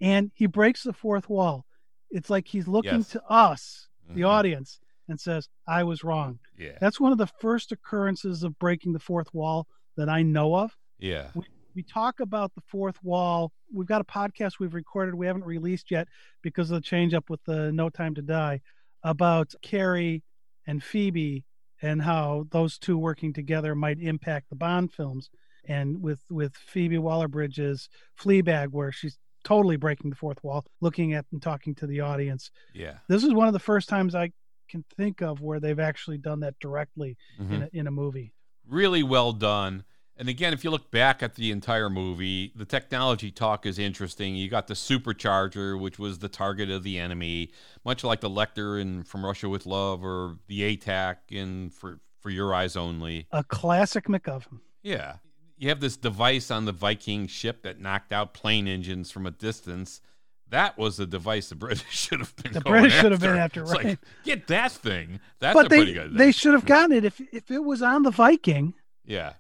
[0.02, 1.66] and he breaks the fourth wall.
[2.10, 3.10] It's like he's looking Yes.
[3.10, 4.28] to us, the Mhm.
[4.30, 6.78] audience, and says, "I was wrong." Yeah.
[6.80, 10.76] That's one of the first occurrences of breaking the fourth wall that I know of.
[10.98, 11.32] Yeah.
[11.76, 13.54] we talk about the fourth wall.
[13.72, 16.08] We've got a podcast we've recorded, we haven't released yet
[16.42, 18.60] because of the change up with the No Time to Die
[19.04, 20.24] about Cary
[20.66, 21.46] and Phoebe
[21.82, 25.30] and how those two working together might impact the Bond films.
[25.64, 27.88] And with with Phoebe Waller Bridge's
[28.20, 32.52] Fleabag, where she's totally breaking the fourth wall, looking at and talking to the audience.
[32.74, 32.98] Yeah.
[33.08, 34.32] This is one of the first times I
[34.70, 37.52] can think of where they've actually done that directly Mhm.
[37.52, 38.34] in a, in a movie.
[38.68, 39.84] really well done.
[40.16, 44.36] And again, if you look back at the entire movie, the technology talk is interesting.
[44.36, 47.52] You got the supercharger, which was the target of the enemy,
[47.86, 52.30] much like the Lektor in From Russia with Love or the ATAC in For For
[52.30, 53.28] Your Eyes Only.
[53.32, 54.60] A classic MacGuffin.
[54.84, 55.16] Yeah.
[55.60, 59.32] You have this device on the Viking ship that knocked out plane engines from a
[59.32, 60.02] distance.
[60.50, 62.54] That was the device the British should have been.
[62.54, 63.86] The British should have been after, It's right?
[63.86, 65.20] like, get that thing.
[65.40, 66.18] That's but a they pretty good.
[66.18, 68.74] they should have gotten it if if it was on the Viking
[69.06, 69.34] yeah.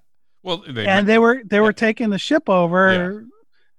[0.43, 1.61] Well, they, and they were they yeah.
[1.61, 3.25] were taking the ship over.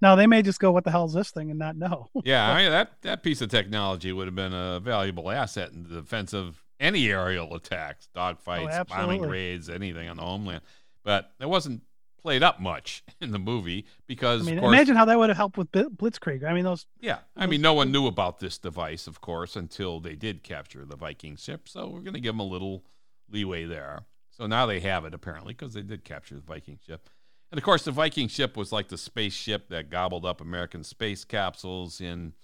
[0.02, 2.08] Now they may just go, "What the hell is this thing?" and not know.
[2.24, 5.82] Yeah, I mean that that piece of technology would have been a valuable asset in
[5.84, 8.38] the defense of any aerial attacks, dogfights,
[8.78, 9.28] oh, bombing Oh, absolutely.
[9.28, 10.62] raids, anything on the homeland.
[11.04, 11.82] But it wasn't
[12.20, 15.36] played up much in the movie because, I mean, course, imagine how that would have
[15.36, 16.44] helped with Blitzkrieg.
[16.44, 20.00] I mean, those yeah, I mean, no one knew about this device, of course, until
[20.00, 21.68] they did capture the Viking ship.
[21.68, 22.84] So we're going to give them a little
[23.30, 24.04] leeway there.
[24.30, 27.08] So now they have it apparently because they did capture the Viking ship.
[27.50, 31.24] And of course, the Viking ship was like the spaceship that gobbled up American space
[31.24, 32.34] capsules in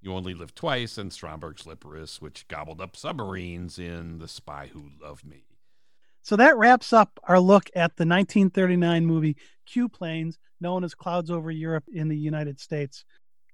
[0.00, 4.90] You Only Live Twice and Stromberg's Liparus, which gobbled up submarines in The Spy Who
[5.00, 5.44] Loved Me.
[6.22, 11.30] So that wraps up our look at the 1939 movie Q Planes, known as Clouds
[11.30, 13.04] Over Europe in the United States.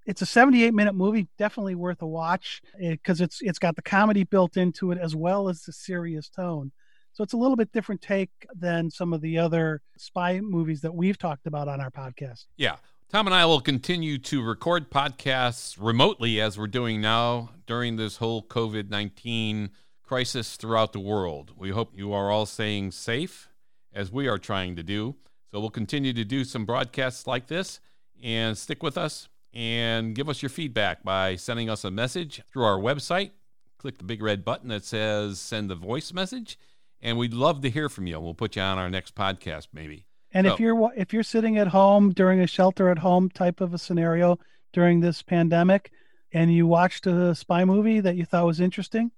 [0.06, 3.82] It's a 78 minute movie, definitely worth a watch eh, because it's it's got the
[3.82, 6.72] comedy built into it as well as the serious tone.
[7.12, 10.94] So it's a little bit different take than some of the other spy movies that
[10.94, 12.44] we've talked about on our podcast.
[12.56, 12.76] Yeah.
[13.08, 18.16] Tom and I will continue to record podcasts remotely as we're doing now during this
[18.16, 19.70] whole COVID 19
[20.06, 21.52] crisis throughout the world.
[21.56, 23.48] We hope you are all staying safe
[23.92, 25.16] as we are trying to do.
[25.50, 27.80] So we'll continue to do some broadcasts like this
[28.22, 32.64] and stick with us and give us your feedback by sending us a message through
[32.64, 33.30] our website.
[33.78, 36.58] Click the big red button that says send a voice message.
[37.00, 38.18] And we'd love to hear from you.
[38.20, 40.06] We'll put you on our next podcast, maybe.
[40.32, 43.60] And So- if you're if you're sitting at home during a shelter at home type
[43.60, 44.38] of a scenario
[44.72, 45.90] during this pandemic,
[46.32, 49.10] and you watched a spy movie that you thought was interesting,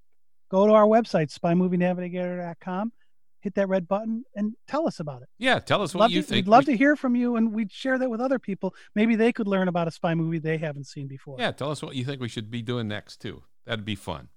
[0.51, 2.92] go to our website spymovienavigator.com,
[3.40, 5.28] hit that red button, and tell us about it.
[5.38, 6.46] Yeah, tell us what Love you to, think.
[6.46, 8.74] We'd love to hear from you, and we'd share that with other people.
[8.94, 11.36] Maybe they could learn about a spy movie they haven't seen before.
[11.38, 13.42] Yeah, tell us what you think we should be doing next, too.
[13.66, 14.28] That'd be fun.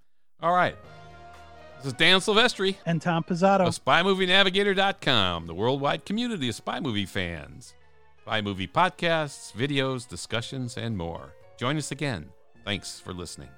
[0.41, 0.75] All right.
[1.77, 3.61] This is Dan Silvestri And Tom Pizzato.
[3.67, 7.73] of SpyMovieNavigator.com, the worldwide community of spy movie fans.
[8.21, 11.33] Spy movie podcasts, videos, discussions, and more.
[11.57, 12.29] Join us again.
[12.63, 13.49] Thanks for listening.